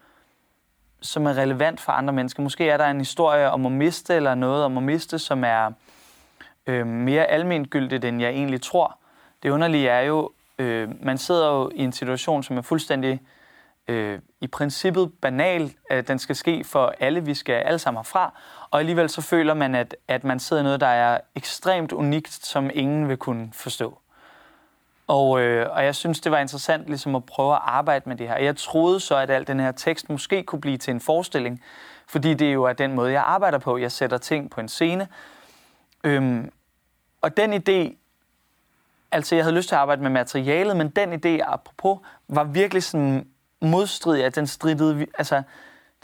som 1.01 1.27
er 1.27 1.37
relevant 1.37 1.81
for 1.81 1.92
andre 1.92 2.12
mennesker. 2.12 2.42
Måske 2.42 2.70
er 2.70 2.77
der 2.77 2.87
en 2.87 2.99
historie 2.99 3.51
om 3.51 3.66
at 3.66 3.73
miste, 3.73 4.14
eller 4.14 4.35
noget 4.35 4.64
om 4.64 4.77
at 4.77 4.83
miste, 4.83 5.18
som 5.18 5.44
er 5.44 5.73
øh, 6.66 6.87
mere 6.87 7.25
almengyldigt, 7.25 8.05
end 8.05 8.20
jeg 8.20 8.31
egentlig 8.31 8.62
tror. 8.62 8.99
Det 9.42 9.51
underlige 9.51 9.88
er 9.88 10.01
jo, 10.01 10.31
øh, 10.59 11.05
man 11.05 11.18
sidder 11.18 11.49
jo 11.49 11.70
i 11.75 11.83
en 11.83 11.92
situation, 11.92 12.42
som 12.42 12.57
er 12.57 12.62
fuldstændig 12.62 13.20
øh, 13.88 14.18
i 14.40 14.47
princippet 14.47 15.12
banal. 15.23 15.75
At 15.90 16.09
den 16.09 16.18
skal 16.18 16.37
ske 16.37 16.64
for 16.64 16.94
alle, 17.01 17.25
vi 17.25 17.35
skal 17.35 17.55
alle 17.55 17.79
sammen 17.79 17.99
herfra. 17.99 18.40
Og 18.70 18.81
alligevel 18.81 19.09
så 19.09 19.23
føler 19.23 19.55
man, 19.55 19.75
at, 19.75 19.97
at 20.09 20.25
man 20.25 20.40
sidder 20.40 20.62
i 20.62 20.64
noget, 20.64 20.81
der 20.81 20.87
er 20.87 21.20
ekstremt 21.35 21.92
unikt, 21.92 22.33
som 22.33 22.70
ingen 22.75 23.09
vil 23.09 23.16
kunne 23.16 23.51
forstå. 23.53 23.99
Og, 25.07 25.40
øh, 25.40 25.70
og 25.70 25.85
jeg 25.85 25.94
synes, 25.94 26.20
det 26.20 26.33
var 26.33 26.38
interessant 26.38 26.87
ligesom 26.87 27.14
at 27.14 27.25
prøve 27.25 27.53
at 27.53 27.61
arbejde 27.62 28.09
med 28.09 28.16
det 28.16 28.29
her. 28.29 28.38
Jeg 28.38 28.57
troede 28.57 29.01
så, 29.01 29.16
at 29.16 29.31
al 29.31 29.47
den 29.47 29.61
her 29.61 29.73
tekst 29.73 30.11
måske 30.11 30.42
kunne 30.42 30.61
blive 30.61 30.77
til 30.77 30.90
en 30.90 31.01
forestilling, 31.01 31.62
fordi 32.07 32.35
det 32.35 32.55
jo 32.55 32.64
er 32.64 32.73
den 32.73 32.92
måde, 32.92 33.12
jeg 33.12 33.23
arbejder 33.23 33.59
på. 33.59 33.79
Jeg 33.79 33.92
sætter 33.92 34.18
ting 34.18 34.51
på 34.51 34.61
en 34.61 34.68
scene. 34.68 35.09
Øhm, 36.05 36.51
og 37.20 37.37
den 37.37 37.53
idé, 37.53 37.97
altså 39.12 39.35
jeg 39.35 39.44
havde 39.44 39.57
lyst 39.57 39.68
til 39.68 39.75
at 39.75 39.81
arbejde 39.81 40.03
med 40.03 40.11
materialet, 40.11 40.77
men 40.77 40.88
den 40.88 41.12
idé, 41.12 41.53
apropos, 41.53 41.99
var 42.29 42.44
virkelig 42.44 42.83
sådan 42.83 43.29
modstridig, 43.64 44.24
at 44.24 44.35
den 44.35 44.46
strittede, 44.46 45.07
altså, 45.18 45.42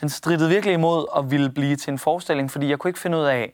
den 0.01 0.09
strittede 0.09 0.51
virkelig 0.51 0.75
imod 0.75 1.07
at 1.17 1.31
ville 1.31 1.51
blive 1.51 1.77
til 1.77 1.91
en 1.91 1.99
forestilling, 1.99 2.51
fordi 2.51 2.69
jeg 2.69 2.79
kunne 2.79 2.89
ikke 2.89 3.01
finde 3.01 3.19
ud 3.19 3.25
af, 3.25 3.53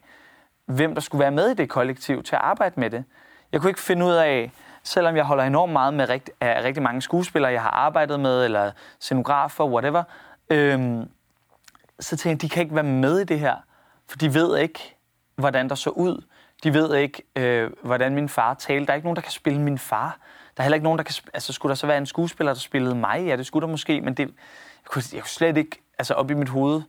hvem 0.65 0.93
der 0.93 1.01
skulle 1.01 1.19
være 1.19 1.31
med 1.31 1.49
i 1.49 1.53
det 1.53 1.69
kollektiv 1.69 2.23
til 2.23 2.35
at 2.35 2.41
arbejde 2.41 2.79
med 2.79 2.89
det. 2.89 3.03
Jeg 3.51 3.61
kunne 3.61 3.69
ikke 3.69 3.81
finde 3.81 4.05
ud 4.05 4.11
af, 4.11 4.51
selvom 4.83 5.15
jeg 5.15 5.23
holder 5.23 5.43
enormt 5.43 5.73
meget 5.73 5.93
med 5.93 6.09
rigt, 6.09 6.29
af 6.41 6.63
rigtig 6.63 6.83
mange 6.83 7.01
skuespillere, 7.01 7.51
jeg 7.51 7.61
har 7.61 7.69
arbejdet 7.69 8.19
med, 8.19 8.45
eller 8.45 8.71
scenografer, 8.99 9.65
whatever, 9.65 10.03
øhm, 10.49 11.09
så 11.99 12.17
tænkte 12.17 12.29
jeg, 12.29 12.41
de 12.41 12.53
kan 12.53 12.63
ikke 12.63 12.75
være 12.75 12.83
med 12.83 13.19
i 13.19 13.23
det 13.23 13.39
her, 13.39 13.55
for 14.09 14.17
de 14.17 14.33
ved 14.33 14.57
ikke, 14.57 14.95
hvordan 15.35 15.69
der 15.69 15.75
så 15.75 15.89
ud. 15.89 16.23
De 16.63 16.73
ved 16.73 16.95
ikke, 16.95 17.23
øh, 17.35 17.71
hvordan 17.83 18.15
min 18.15 18.29
far 18.29 18.53
talte. 18.53 18.85
Der 18.85 18.91
er 18.91 18.95
ikke 18.95 19.05
nogen, 19.05 19.15
der 19.15 19.21
kan 19.21 19.31
spille 19.31 19.61
min 19.61 19.77
far. 19.77 20.19
Der 20.57 20.61
er 20.61 20.63
heller 20.63 20.75
ikke 20.75 20.83
nogen, 20.83 20.97
der 20.97 21.03
kan... 21.03 21.15
Altså, 21.33 21.53
skulle 21.53 21.69
der 21.69 21.75
så 21.75 21.87
være 21.87 21.97
en 21.97 22.05
skuespiller, 22.05 22.53
der 22.53 22.59
spillede 22.59 22.95
mig? 22.95 23.25
Ja, 23.25 23.35
det 23.35 23.45
skulle 23.45 23.67
der 23.67 23.71
måske, 23.71 24.01
men 24.01 24.13
det, 24.13 24.23
jeg, 24.23 24.85
kunne, 24.85 25.03
jeg 25.13 25.21
kunne 25.21 25.29
slet 25.29 25.57
ikke, 25.57 25.81
altså 25.97 26.13
op 26.13 26.31
i 26.31 26.33
mit 26.33 26.49
hoved, 26.49 26.81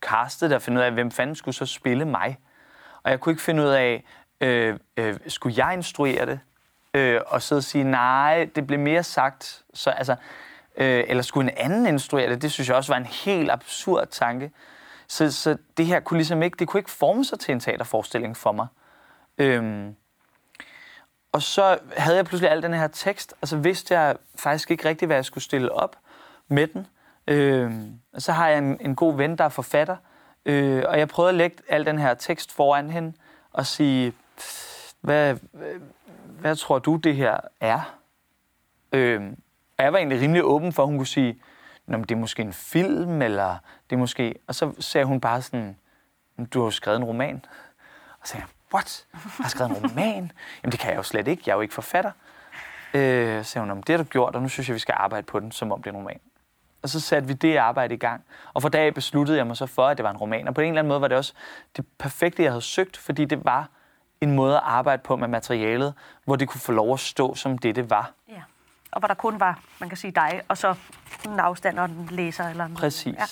castet 0.00 0.50
der 0.50 0.58
finde 0.58 0.78
ud 0.78 0.84
af, 0.84 0.92
hvem 0.92 1.10
fanden 1.10 1.36
skulle 1.36 1.54
så 1.54 1.66
spille 1.66 2.04
mig? 2.04 2.38
Og 3.02 3.10
jeg 3.10 3.20
kunne 3.20 3.32
ikke 3.32 3.42
finde 3.42 3.62
ud 3.62 3.68
af, 3.68 4.04
øh, 4.40 4.78
øh, 4.96 5.16
skulle 5.26 5.66
jeg 5.66 5.74
instruere 5.74 6.26
det? 6.26 6.40
Øh, 6.94 7.20
og 7.26 7.42
så 7.42 7.60
sige, 7.60 7.84
nej, 7.84 8.48
det 8.54 8.66
blev 8.66 8.78
mere 8.78 9.02
sagt. 9.02 9.62
Så, 9.74 9.90
altså, 9.90 10.16
øh, 10.76 11.04
eller 11.08 11.22
skulle 11.22 11.50
en 11.50 11.56
anden 11.56 11.86
instruere 11.86 12.30
det? 12.30 12.42
Det 12.42 12.52
synes 12.52 12.68
jeg 12.68 12.76
også 12.76 12.92
var 12.92 12.98
en 12.98 13.06
helt 13.06 13.50
absurd 13.50 14.06
tanke. 14.10 14.50
Så, 15.08 15.32
så 15.32 15.56
det 15.76 15.86
her 15.86 16.00
kunne 16.00 16.18
ligesom 16.18 16.42
ikke, 16.42 16.56
det 16.58 16.68
kunne 16.68 16.80
ikke 16.80 16.90
forme 16.90 17.24
sig 17.24 17.40
til 17.40 17.52
en 17.52 17.60
teaterforestilling 17.60 18.36
for 18.36 18.52
mig. 18.52 18.66
Øhm, 19.38 19.96
og 21.34 21.42
så 21.42 21.78
havde 21.96 22.16
jeg 22.16 22.24
pludselig 22.24 22.50
al 22.50 22.62
den 22.62 22.74
her 22.74 22.86
tekst, 22.86 23.34
og 23.40 23.48
så 23.48 23.56
vidste 23.56 23.98
jeg 23.98 24.16
faktisk 24.36 24.70
ikke 24.70 24.88
rigtigt, 24.88 25.08
hvad 25.08 25.16
jeg 25.16 25.24
skulle 25.24 25.44
stille 25.44 25.72
op 25.72 25.96
med 26.48 26.66
den. 26.66 26.86
Øh, 27.26 27.72
og 28.12 28.22
så 28.22 28.32
har 28.32 28.48
jeg 28.48 28.58
en, 28.58 28.76
en 28.80 28.94
god 28.94 29.16
ven, 29.16 29.38
der 29.38 29.44
er 29.44 29.48
forfatter, 29.48 29.96
øh, 30.44 30.84
og 30.88 30.98
jeg 30.98 31.08
prøvede 31.08 31.28
at 31.28 31.34
lægge 31.34 31.56
al 31.68 31.86
den 31.86 31.98
her 31.98 32.14
tekst 32.14 32.52
foran 32.52 32.90
hende 32.90 33.12
og 33.52 33.66
sige, 33.66 34.12
hvad, 35.00 35.36
hvad 36.40 36.56
tror 36.56 36.78
du, 36.78 36.96
det 36.96 37.16
her 37.16 37.36
er? 37.60 37.98
Øh, 38.92 39.22
og 39.78 39.84
jeg 39.84 39.92
var 39.92 39.98
egentlig 39.98 40.20
rimelig 40.20 40.44
åben 40.44 40.72
for, 40.72 40.82
at 40.82 40.88
hun 40.88 40.96
kunne 40.96 41.06
sige, 41.06 41.40
Nå, 41.86 41.98
det 41.98 42.10
er 42.10 42.16
måske 42.16 42.42
en 42.42 42.52
film, 42.52 43.22
eller 43.22 43.56
det 43.90 43.96
er 43.96 44.00
måske... 44.00 44.34
Og 44.46 44.54
så 44.54 44.72
sagde 44.78 45.04
hun 45.04 45.20
bare 45.20 45.42
sådan, 45.42 45.76
du 46.54 46.58
har 46.58 46.66
jo 46.66 46.70
skrevet 46.70 46.98
en 46.98 47.04
roman. 47.04 47.44
Og 48.20 48.26
så 48.26 48.32
sagde 48.32 48.42
jeg, 48.42 48.53
what? 48.74 49.06
Jeg 49.12 49.20
har 49.40 49.48
skrevet 49.48 49.70
en 49.70 49.90
roman? 49.90 50.32
Jamen, 50.62 50.72
det 50.72 50.78
kan 50.78 50.90
jeg 50.90 50.96
jo 50.96 51.02
slet 51.02 51.28
ikke. 51.28 51.42
Jeg 51.46 51.52
er 51.52 51.56
jo 51.56 51.60
ikke 51.60 51.74
forfatter. 51.74 52.10
Øh, 52.94 53.44
så 53.44 53.50
sagde 53.50 53.68
hun, 53.68 53.80
det 53.80 53.88
har 53.88 53.96
du 53.96 54.04
gjort, 54.04 54.34
og 54.36 54.42
nu 54.42 54.48
synes 54.48 54.68
jeg, 54.68 54.74
vi 54.74 54.78
skal 54.78 54.94
arbejde 54.98 55.26
på 55.26 55.40
den, 55.40 55.52
som 55.52 55.72
om 55.72 55.82
det 55.82 55.90
er 55.90 55.94
en 55.94 55.96
roman. 55.96 56.20
Og 56.82 56.88
så 56.88 57.00
satte 57.00 57.28
vi 57.28 57.34
det 57.34 57.56
arbejde 57.56 57.94
i 57.94 57.96
gang. 57.96 58.24
Og 58.54 58.62
for 58.62 58.68
dag 58.68 58.94
besluttede 58.94 59.38
jeg 59.38 59.46
mig 59.46 59.56
så 59.56 59.66
for, 59.66 59.86
at 59.86 59.96
det 59.96 60.04
var 60.04 60.10
en 60.10 60.16
roman. 60.16 60.48
Og 60.48 60.54
på 60.54 60.60
en 60.60 60.68
eller 60.68 60.78
anden 60.78 60.88
måde 60.88 61.00
var 61.00 61.08
det 61.08 61.16
også 61.16 61.32
det 61.76 61.86
perfekte, 61.98 62.42
jeg 62.42 62.52
havde 62.52 62.62
søgt, 62.62 62.96
fordi 62.96 63.24
det 63.24 63.44
var 63.44 63.68
en 64.20 64.32
måde 64.32 64.56
at 64.56 64.62
arbejde 64.64 65.02
på 65.02 65.16
med 65.16 65.28
materialet, 65.28 65.94
hvor 66.24 66.36
det 66.36 66.48
kunne 66.48 66.60
få 66.60 66.72
lov 66.72 66.92
at 66.92 67.00
stå 67.00 67.34
som 67.34 67.58
det, 67.58 67.76
det 67.76 67.90
var. 67.90 68.12
Ja. 68.28 68.42
Og 68.92 68.98
hvor 68.98 69.08
der 69.08 69.14
kun 69.14 69.40
var, 69.40 69.60
man 69.80 69.88
kan 69.88 69.98
sige 69.98 70.10
dig, 70.10 70.42
og 70.48 70.58
så 70.58 70.74
en 71.24 71.40
afstand 71.40 71.78
og 71.78 71.84
en 71.84 72.08
læser. 72.10 72.48
Eller 72.48 72.64
en 72.64 72.74
Præcis. 72.74 73.14
Ja. 73.18 73.24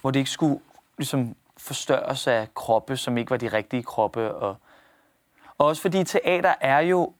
Hvor 0.00 0.10
det 0.10 0.18
ikke 0.18 0.30
skulle 0.30 0.60
ligesom 0.98 1.36
forstørres 1.64 2.26
af 2.26 2.48
kroppe, 2.54 2.96
som 2.96 3.18
ikke 3.18 3.30
var 3.30 3.36
de 3.36 3.48
rigtige 3.48 3.82
kroppe. 3.82 4.34
Og, 4.34 4.56
og 5.58 5.66
også 5.66 5.82
fordi 5.82 6.04
teater 6.04 6.54
er 6.60 6.78
jo 6.80 7.12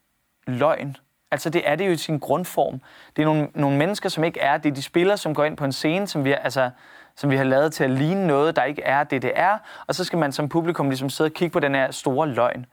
løgn. 0.46 0.96
Altså 1.30 1.50
det 1.50 1.68
er 1.68 1.76
det 1.76 1.86
jo 1.86 1.90
i 1.90 1.96
sin 1.96 2.18
grundform. 2.18 2.80
Det 3.16 3.22
er 3.22 3.26
nogle, 3.26 3.48
nogle 3.54 3.76
mennesker, 3.76 4.08
som 4.08 4.24
ikke 4.24 4.40
er 4.40 4.56
det. 4.56 4.76
De 4.76 4.82
spiller, 4.82 5.16
som 5.16 5.34
går 5.34 5.44
ind 5.44 5.56
på 5.56 5.64
en 5.64 5.72
scene, 5.72 6.06
som 6.06 6.24
vi, 6.24 6.32
altså, 6.32 6.70
som 7.16 7.30
vi 7.30 7.36
har 7.36 7.44
lavet 7.44 7.72
til 7.72 7.84
at 7.84 7.90
ligne 7.90 8.26
noget, 8.26 8.56
der 8.56 8.64
ikke 8.64 8.82
er 8.82 9.04
det, 9.04 9.22
det 9.22 9.32
er. 9.34 9.58
Og 9.86 9.94
så 9.94 10.04
skal 10.04 10.18
man 10.18 10.32
som 10.32 10.48
publikum 10.48 10.88
ligesom 10.88 11.10
sidde 11.10 11.28
og 11.28 11.32
kigge 11.32 11.52
på 11.52 11.60
den 11.60 11.74
her 11.74 11.90
store 11.90 12.28
løgn. 12.28 12.66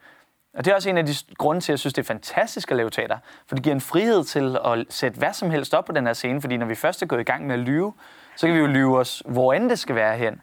Og 0.53 0.65
det 0.65 0.71
er 0.71 0.75
også 0.75 0.89
en 0.89 0.97
af 0.97 1.05
de 1.05 1.13
grunde 1.37 1.61
til, 1.61 1.71
at 1.71 1.73
jeg 1.73 1.79
synes, 1.79 1.93
det 1.93 2.01
er 2.01 2.07
fantastisk 2.07 2.71
at 2.71 2.77
lave 2.77 2.89
teater. 2.89 3.17
For 3.47 3.55
det 3.55 3.63
giver 3.63 3.75
en 3.75 3.81
frihed 3.81 4.23
til 4.23 4.57
at 4.65 4.85
sætte 4.89 5.17
hvad 5.17 5.33
som 5.33 5.51
helst 5.51 5.73
op 5.73 5.85
på 5.85 5.91
den 5.91 6.05
her 6.05 6.13
scene. 6.13 6.41
Fordi 6.41 6.57
når 6.57 6.65
vi 6.65 6.75
først 6.75 7.01
er 7.01 7.05
gået 7.05 7.19
i 7.19 7.23
gang 7.23 7.47
med 7.47 7.55
at 7.55 7.59
lyve, 7.59 7.93
så 8.35 8.47
kan 8.47 8.55
vi 8.55 8.59
jo 8.59 8.67
lyve 8.67 8.99
os, 8.99 9.23
hvor 9.25 9.53
end 9.53 9.69
det 9.69 9.79
skal 9.79 9.95
være 9.95 10.17
hen. 10.17 10.41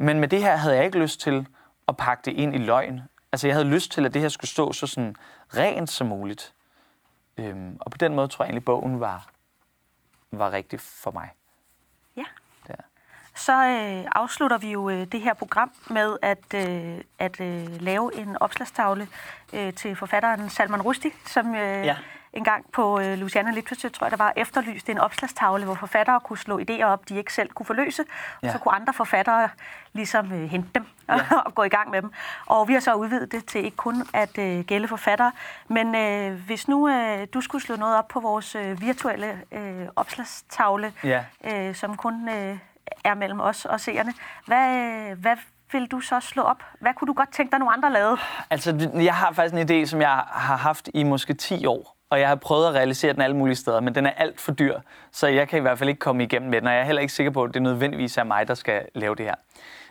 Men 0.00 0.20
med 0.20 0.28
det 0.28 0.42
her 0.42 0.56
havde 0.56 0.76
jeg 0.76 0.84
ikke 0.84 0.98
lyst 0.98 1.20
til 1.20 1.46
at 1.88 1.96
pakke 1.96 2.22
det 2.24 2.32
ind 2.32 2.54
i 2.54 2.58
løgn. 2.58 3.00
Altså 3.32 3.46
jeg 3.46 3.56
havde 3.56 3.68
lyst 3.68 3.92
til, 3.92 4.06
at 4.06 4.14
det 4.14 4.22
her 4.22 4.28
skulle 4.28 4.50
stå 4.50 4.72
så 4.72 4.86
sådan 4.86 5.16
rent 5.56 5.90
som 5.90 6.06
muligt. 6.06 6.54
Øhm, 7.36 7.76
og 7.80 7.90
på 7.90 7.98
den 7.98 8.14
måde 8.14 8.28
tror 8.28 8.44
jeg 8.44 8.48
egentlig, 8.48 8.64
bogen 8.64 9.00
var, 9.00 9.30
var 10.30 10.52
rigtig 10.52 10.80
for 10.80 11.10
mig. 11.10 11.28
Ja. 12.16 12.24
Der. 12.66 12.74
Så 13.34 13.52
øh, 13.52 14.10
afslutter 14.14 14.58
vi 14.58 14.70
jo 14.70 14.90
øh, 14.90 15.06
det 15.12 15.20
her 15.20 15.34
program 15.34 15.72
med 15.90 16.16
at, 16.22 16.54
øh, 16.54 17.00
at 17.18 17.40
øh, 17.40 17.80
lave 17.80 18.16
en 18.16 18.36
opslagstavle 18.36 19.08
øh, 19.52 19.74
til 19.74 19.96
forfatteren 19.96 20.50
Salman 20.50 20.82
Rushdie, 20.82 21.12
som 21.26 21.54
øh, 21.54 21.86
ja 21.86 21.96
en 22.32 22.44
gang 22.44 22.72
på 22.72 23.00
øh, 23.00 23.18
Luciana 23.18 23.50
Literature, 23.50 23.90
tror 23.90 24.06
jeg, 24.06 24.10
der 24.10 24.16
var 24.16 24.32
efterlyst 24.36 24.88
en 24.88 24.98
opslagstavle, 24.98 25.64
hvor 25.64 25.74
forfattere 25.74 26.20
kunne 26.20 26.38
slå 26.38 26.60
idéer 26.60 26.84
op, 26.84 27.08
de 27.08 27.16
ikke 27.16 27.32
selv 27.32 27.50
kunne 27.50 27.66
forløse. 27.66 28.04
Ja. 28.42 28.52
Så 28.52 28.58
kunne 28.58 28.74
andre 28.74 28.92
forfattere 28.92 29.48
ligesom 29.92 30.32
øh, 30.32 30.50
hente 30.50 30.68
dem 30.74 30.86
ja. 31.08 31.36
og 31.46 31.54
gå 31.54 31.62
i 31.62 31.68
gang 31.68 31.90
med 31.90 32.02
dem. 32.02 32.12
Og 32.46 32.68
vi 32.68 32.72
har 32.72 32.80
så 32.80 32.94
udvidet 32.94 33.32
det 33.32 33.44
til 33.44 33.64
ikke 33.64 33.76
kun 33.76 33.94
at 34.14 34.38
øh, 34.38 34.64
gælde 34.64 34.88
forfattere, 34.88 35.32
men 35.68 35.94
øh, 35.94 36.46
hvis 36.46 36.68
nu 36.68 36.88
øh, 36.88 37.26
du 37.34 37.40
skulle 37.40 37.62
slå 37.62 37.76
noget 37.76 37.96
op 37.96 38.08
på 38.08 38.20
vores 38.20 38.54
øh, 38.54 38.80
virtuelle 38.80 39.40
øh, 39.52 39.86
opslagstavle, 39.96 40.92
ja. 41.04 41.24
øh, 41.44 41.74
som 41.74 41.96
kun 41.96 42.28
øh, 42.28 42.58
er 43.04 43.14
mellem 43.14 43.40
os 43.40 43.64
og 43.64 43.80
seerne, 43.80 44.14
hvad, 44.46 44.76
øh, 44.76 45.18
hvad 45.18 45.36
vil 45.72 45.86
du 45.86 46.00
så 46.00 46.20
slå 46.20 46.42
op? 46.42 46.62
Hvad 46.80 46.94
kunne 46.94 47.06
du 47.06 47.12
godt 47.12 47.32
tænke 47.32 47.50
dig, 47.50 47.58
nogle 47.58 47.74
andre 47.74 47.92
lavede? 47.92 48.16
Altså, 48.50 48.90
jeg 48.94 49.14
har 49.14 49.32
faktisk 49.32 49.54
en 49.54 49.82
idé, 49.82 49.86
som 49.86 50.00
jeg 50.00 50.10
har 50.26 50.56
haft 50.56 50.88
i 50.94 51.02
måske 51.02 51.34
10 51.34 51.66
år 51.66 51.99
og 52.10 52.20
jeg 52.20 52.28
har 52.28 52.34
prøvet 52.34 52.66
at 52.66 52.74
realisere 52.74 53.12
den 53.12 53.22
alle 53.22 53.36
mulige 53.36 53.56
steder, 53.56 53.80
men 53.80 53.94
den 53.94 54.06
er 54.06 54.10
alt 54.10 54.40
for 54.40 54.52
dyr, 54.52 54.80
så 55.12 55.26
jeg 55.26 55.48
kan 55.48 55.58
i 55.58 55.60
hvert 55.60 55.78
fald 55.78 55.88
ikke 55.88 55.98
komme 55.98 56.22
igennem 56.22 56.50
med 56.50 56.60
den, 56.60 56.68
og 56.68 56.74
jeg 56.74 56.80
er 56.80 56.84
heller 56.84 57.02
ikke 57.02 57.14
sikker 57.14 57.30
på, 57.30 57.44
at 57.44 57.54
det 57.54 57.62
nødvendigvis 57.62 58.16
er 58.16 58.24
mig, 58.24 58.48
der 58.48 58.54
skal 58.54 58.82
lave 58.94 59.14
det 59.14 59.26
her. 59.26 59.34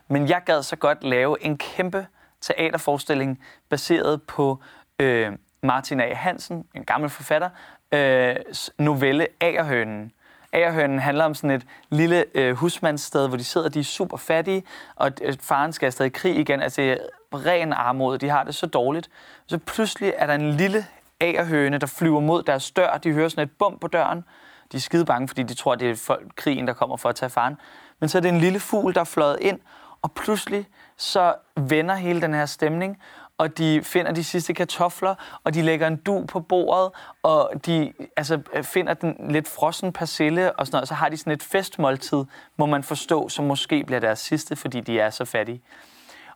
Men 0.07 0.29
jeg 0.29 0.41
gad 0.45 0.63
så 0.63 0.75
godt 0.75 1.03
lave 1.03 1.45
en 1.45 1.57
kæmpe 1.57 2.07
teaterforestilling 2.41 3.39
baseret 3.69 4.21
på 4.21 4.59
øh, 4.99 5.31
Martin 5.63 5.99
A. 5.99 6.13
Hansen, 6.13 6.65
en 6.75 6.83
gammel 6.83 7.09
forfatter, 7.09 7.49
øh, 7.91 8.35
novelle 8.77 9.27
Agerhønen. 9.41 10.11
Agerhønen 10.53 10.99
handler 10.99 11.25
om 11.25 11.33
sådan 11.33 11.51
et 11.51 11.65
lille 11.89 12.25
øh, 12.35 12.55
husmandssted, 12.55 13.27
hvor 13.27 13.37
de 13.37 13.43
sidder, 13.43 13.69
de 13.69 13.79
er 13.79 13.83
super 13.83 14.17
fattige, 14.17 14.63
og 14.95 15.11
øh, 15.21 15.33
faren 15.41 15.73
skal 15.73 15.85
afsted 15.85 16.05
i 16.05 16.09
krig 16.09 16.37
igen. 16.37 16.61
Altså 16.61 16.97
ren 17.33 17.73
armod, 17.73 18.17
de 18.17 18.29
har 18.29 18.43
det 18.43 18.55
så 18.55 18.65
dårligt. 18.65 19.09
Så 19.47 19.57
pludselig 19.57 20.13
er 20.17 20.25
der 20.25 20.33
en 20.33 20.51
lille 20.51 20.85
agerhøne, 21.21 21.77
der 21.77 21.87
flyver 21.87 22.19
mod 22.19 22.43
deres 22.43 22.71
dør. 22.71 22.97
De 22.97 23.11
hører 23.11 23.29
sådan 23.29 23.43
et 23.43 23.51
bum 23.59 23.77
på 23.79 23.87
døren. 23.87 24.23
De 24.71 24.77
er 24.77 24.81
skide 24.81 25.05
bange, 25.05 25.27
fordi 25.27 25.43
de 25.43 25.53
tror, 25.53 25.75
det 25.75 25.89
er 25.89 25.95
folk, 25.95 26.27
krigen, 26.35 26.67
der 26.67 26.73
kommer 26.73 26.97
for 26.97 27.09
at 27.09 27.15
tage 27.15 27.29
faren. 27.29 27.57
Men 27.99 28.09
så 28.09 28.17
er 28.17 28.21
det 28.21 28.29
en 28.29 28.39
lille 28.39 28.59
fugl, 28.59 28.93
der 28.93 29.01
er 29.01 29.05
fløjet 29.05 29.37
ind, 29.41 29.59
og 30.01 30.11
pludselig 30.11 30.67
så 30.97 31.35
vender 31.55 31.95
hele 31.95 32.21
den 32.21 32.33
her 32.33 32.45
stemning, 32.45 32.97
og 33.37 33.57
de 33.57 33.83
finder 33.83 34.11
de 34.11 34.23
sidste 34.23 34.53
kartofler, 34.53 35.15
og 35.43 35.53
de 35.53 35.61
lægger 35.61 35.87
en 35.87 35.95
du 35.95 36.25
på 36.25 36.39
bordet, 36.39 36.91
og 37.23 37.51
de 37.65 37.93
altså, 38.17 38.41
øh, 38.53 38.63
finder 38.63 38.93
den 38.93 39.15
lidt 39.29 39.47
frossen 39.47 39.93
persille, 39.93 40.59
og 40.59 40.67
sådan 40.67 40.75
noget. 40.75 40.87
Så 40.87 40.93
har 40.93 41.09
de 41.09 41.17
sådan 41.17 41.33
et 41.33 41.43
festmåltid, 41.43 42.23
må 42.57 42.65
man 42.65 42.83
forstå, 42.83 43.29
som 43.29 43.45
måske 43.45 43.83
bliver 43.83 43.99
deres 43.99 44.19
sidste, 44.19 44.55
fordi 44.55 44.79
de 44.79 44.99
er 44.99 45.09
så 45.09 45.25
fattige. 45.25 45.61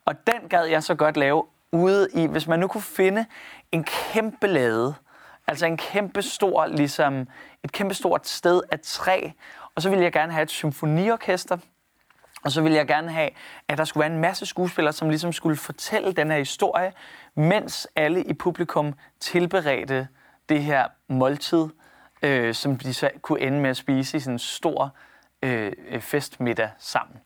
Og 0.05 0.27
den 0.27 0.49
gad 0.49 0.65
jeg 0.65 0.83
så 0.83 0.95
godt 0.95 1.17
lave 1.17 1.43
ude 1.71 2.07
i, 2.13 2.25
hvis 2.25 2.47
man 2.47 2.59
nu 2.59 2.67
kunne 2.67 2.81
finde 2.81 3.25
en 3.73 3.83
kæmpe 3.83 4.47
lade, 4.47 4.95
altså 5.47 5.65
en 5.65 5.77
kæmpe 5.77 6.21
stor, 6.21 6.65
ligesom 6.65 7.27
et 7.63 7.71
kæmpe 7.71 7.93
stort 7.93 8.27
sted 8.27 8.61
af 8.71 8.79
træ, 8.79 9.29
og 9.75 9.81
så 9.81 9.89
ville 9.89 10.03
jeg 10.03 10.11
gerne 10.11 10.33
have 10.33 10.43
et 10.43 10.51
symfoniorkester, 10.51 11.57
og 12.43 12.51
så 12.51 12.61
ville 12.61 12.77
jeg 12.77 12.87
gerne 12.87 13.11
have, 13.11 13.29
at 13.67 13.77
der 13.77 13.83
skulle 13.83 14.01
være 14.01 14.13
en 14.13 14.21
masse 14.21 14.45
skuespillere, 14.45 14.93
som 14.93 15.09
ligesom 15.09 15.33
skulle 15.33 15.57
fortælle 15.57 16.13
den 16.13 16.31
her 16.31 16.37
historie, 16.37 16.93
mens 17.35 17.87
alle 17.95 18.23
i 18.23 18.33
publikum 18.33 18.93
tilberedte 19.19 20.07
det 20.49 20.63
her 20.63 20.87
måltid, 21.07 21.67
øh, 22.21 22.53
som 22.53 22.77
de 22.77 22.93
så 22.93 23.09
kunne 23.21 23.41
ende 23.41 23.59
med 23.59 23.69
at 23.69 23.77
spise 23.77 24.17
i 24.17 24.19
sådan 24.19 24.35
en 24.35 24.39
stor 24.39 24.95
øh, 25.41 25.71
øh 25.87 26.01
festmiddag 26.01 26.69
sammen. 26.79 27.17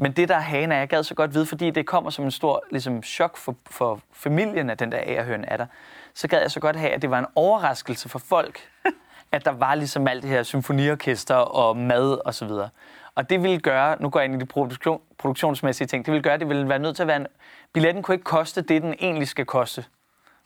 Men 0.00 0.12
det, 0.12 0.28
der 0.28 0.34
er 0.34 0.40
hagen, 0.40 0.72
er, 0.72 0.78
jeg 0.78 0.88
gad 0.88 1.02
så 1.02 1.14
godt 1.14 1.34
vide, 1.34 1.46
fordi 1.46 1.70
det 1.70 1.86
kommer 1.86 2.10
som 2.10 2.24
en 2.24 2.30
stor 2.30 2.64
ligesom, 2.70 3.02
chok 3.02 3.36
for, 3.36 3.56
for 3.70 4.00
familien, 4.12 4.70
at 4.70 4.78
den 4.78 4.92
der 4.92 4.98
agerhøn 5.02 5.44
er 5.48 5.56
der, 5.56 5.66
så 6.14 6.28
gad 6.28 6.40
jeg 6.40 6.50
så 6.50 6.60
godt 6.60 6.76
have, 6.76 6.90
at 6.90 7.02
det 7.02 7.10
var 7.10 7.18
en 7.18 7.26
overraskelse 7.34 8.08
for 8.08 8.18
folk, 8.18 8.60
at 9.32 9.44
der 9.44 9.50
var 9.50 9.74
ligesom 9.74 10.08
alt 10.08 10.22
det 10.22 10.30
her 10.30 10.42
symfoniorkester 10.42 11.34
og 11.34 11.76
mad 11.76 12.26
og 12.26 12.34
så 12.34 12.44
videre. 12.44 12.68
Og 13.14 13.30
det 13.30 13.42
ville 13.42 13.58
gøre, 13.60 13.96
nu 14.02 14.08
går 14.08 14.20
jeg 14.20 14.24
ind 14.24 14.34
i 14.34 14.44
de 14.44 14.46
produktion, 14.46 15.00
produktionsmæssige 15.18 15.86
ting, 15.86 16.06
det 16.06 16.12
ville 16.12 16.22
gøre, 16.22 16.34
at 16.34 16.40
det 16.40 16.48
ville 16.48 16.68
være 16.68 16.78
nødt 16.78 16.96
til 16.96 17.02
at 17.02 17.06
være 17.06 17.16
en... 17.16 17.26
Billetten 17.72 18.02
kunne 18.02 18.14
ikke 18.14 18.24
koste 18.24 18.62
det, 18.62 18.82
den 18.82 18.94
egentlig 19.00 19.28
skal 19.28 19.44
koste. 19.44 19.84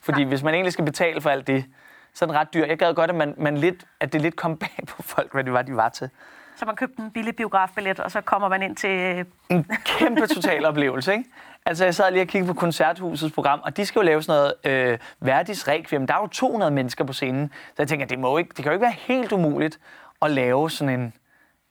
Fordi 0.00 0.20
Nej. 0.20 0.28
hvis 0.28 0.42
man 0.42 0.54
egentlig 0.54 0.72
skal 0.72 0.84
betale 0.84 1.20
for 1.20 1.30
alt 1.30 1.46
det, 1.46 1.64
så 2.14 2.24
er 2.24 2.26
den 2.26 2.36
ret 2.36 2.54
dyr. 2.54 2.66
Jeg 2.66 2.78
gad 2.78 2.94
godt, 2.94 3.10
at, 3.10 3.16
man, 3.16 3.34
man 3.38 3.58
lidt, 3.58 3.84
at 4.00 4.12
det 4.12 4.20
lidt 4.20 4.36
kom 4.36 4.56
bag 4.56 4.86
på 4.88 5.02
folk, 5.02 5.32
hvad 5.32 5.44
det 5.44 5.52
var, 5.52 5.62
de 5.62 5.76
var 5.76 5.88
til. 5.88 6.10
Så 6.56 6.64
man 6.66 6.76
købte 6.76 7.02
en 7.02 7.10
billig 7.10 7.36
biografbillet, 7.36 8.00
og 8.00 8.10
så 8.10 8.20
kommer 8.20 8.48
man 8.48 8.62
ind 8.62 8.76
til... 8.76 8.90
Øh, 8.90 9.24
en 9.48 9.70
kæmpe 9.84 10.26
total 10.26 10.64
oplevelse, 10.64 11.12
ikke? 11.12 11.24
Altså, 11.66 11.84
jeg 11.84 11.94
sad 11.94 12.12
lige 12.12 12.22
og 12.22 12.28
kiggede 12.28 12.54
på 12.54 12.60
Koncerthusets 12.60 13.34
program, 13.34 13.60
og 13.64 13.76
de 13.76 13.86
skal 13.86 14.00
jo 14.00 14.04
lave 14.04 14.22
sådan 14.22 14.52
noget 14.64 14.90
øh, 14.92 14.98
Verdis 15.20 15.68
Requiem. 15.68 16.06
Der 16.06 16.14
er 16.14 16.20
jo 16.20 16.26
200 16.26 16.70
mennesker 16.70 17.04
på 17.04 17.12
scenen, 17.12 17.52
så 17.66 17.74
jeg 17.78 17.88
tænker, 17.88 18.06
det, 18.06 18.18
må 18.18 18.38
ikke, 18.38 18.48
det 18.48 18.56
kan 18.56 18.66
jo 18.66 18.72
ikke 18.72 18.82
være 18.82 18.96
helt 18.98 19.32
umuligt 19.32 19.78
at 20.22 20.30
lave 20.30 20.70
sådan 20.70 21.00
en 21.00 21.14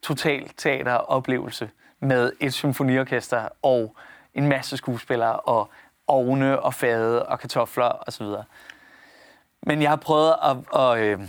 total 0.01 0.49
teateroplevelse 0.57 1.69
med 1.99 2.31
et 2.39 2.53
symfoniorkester 2.53 3.47
og 3.61 3.95
en 4.33 4.47
masse 4.47 4.77
skuespillere 4.77 5.35
og 5.35 5.69
ovne 6.07 6.59
og 6.59 6.73
fade 6.73 7.25
og 7.25 7.39
kartofler 7.39 8.03
osv. 8.07 8.25
Men 9.63 9.81
jeg 9.81 9.89
har 9.89 9.95
prøvet 9.95 10.35
at, 10.43 10.57
at, 10.81 10.97
at, 10.97 11.19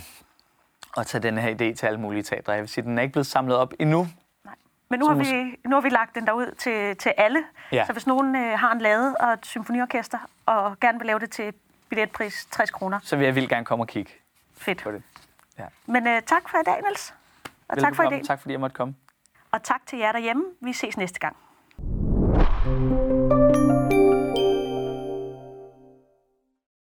at 0.97 1.07
tage 1.07 1.21
den 1.21 1.37
her 1.37 1.49
idé 1.49 1.75
til 1.75 1.85
alle 1.85 1.99
mulige 1.99 2.23
teatre. 2.23 2.53
Jeg 2.53 2.61
vil 2.61 2.69
sige, 2.69 2.83
den 2.83 2.97
er 2.97 3.01
ikke 3.01 3.11
blevet 3.11 3.27
samlet 3.27 3.57
op 3.57 3.73
endnu. 3.79 4.07
Nej. 4.45 4.55
Men 4.89 4.99
nu 4.99 5.07
har, 5.07 5.15
vi, 5.15 5.59
nu 5.65 5.75
har 5.75 5.81
vi 5.81 5.89
lagt 5.89 6.15
den 6.15 6.27
derud 6.27 6.55
til, 6.57 6.97
til 6.97 7.13
alle. 7.17 7.43
Ja. 7.71 7.85
Så 7.85 7.93
hvis 7.93 8.07
nogen 8.07 8.35
øh, 8.35 8.59
har 8.59 8.71
en 8.71 8.81
lade 8.81 9.15
og 9.19 9.33
et 9.33 9.45
symfoniorkester, 9.45 10.17
og 10.45 10.79
gerne 10.79 10.97
vil 10.99 11.05
lave 11.07 11.19
det 11.19 11.31
til 11.31 11.53
billetpris 11.89 12.47
60 12.51 12.71
kroner. 12.71 12.99
Så 13.03 13.15
vil 13.15 13.25
jeg 13.25 13.35
vildt 13.35 13.49
gerne 13.49 13.65
komme 13.65 13.83
og 13.83 13.87
kigge 13.87 14.11
Fedt. 14.57 14.83
på 14.83 14.91
det. 14.91 15.03
Ja. 15.59 15.65
Men 15.85 16.07
øh, 16.07 16.21
tak 16.21 16.49
for 16.49 16.57
i 16.57 16.63
dag, 16.65 16.81
Niels. 16.81 17.13
Og 17.67 17.77
tak 17.77 17.95
for 17.95 18.03
i 18.03 18.09
dag. 18.09 18.21
Tak 18.25 18.39
fordi 18.41 18.51
jeg 18.51 18.59
måtte 18.59 18.73
komme. 18.73 18.95
Og 19.51 19.63
tak 19.63 19.81
til 19.85 19.99
jer 19.99 20.11
derhjemme. 20.11 20.43
Vi 20.61 20.73
ses 20.73 20.97
næste 20.97 21.19
gang. 21.19 21.35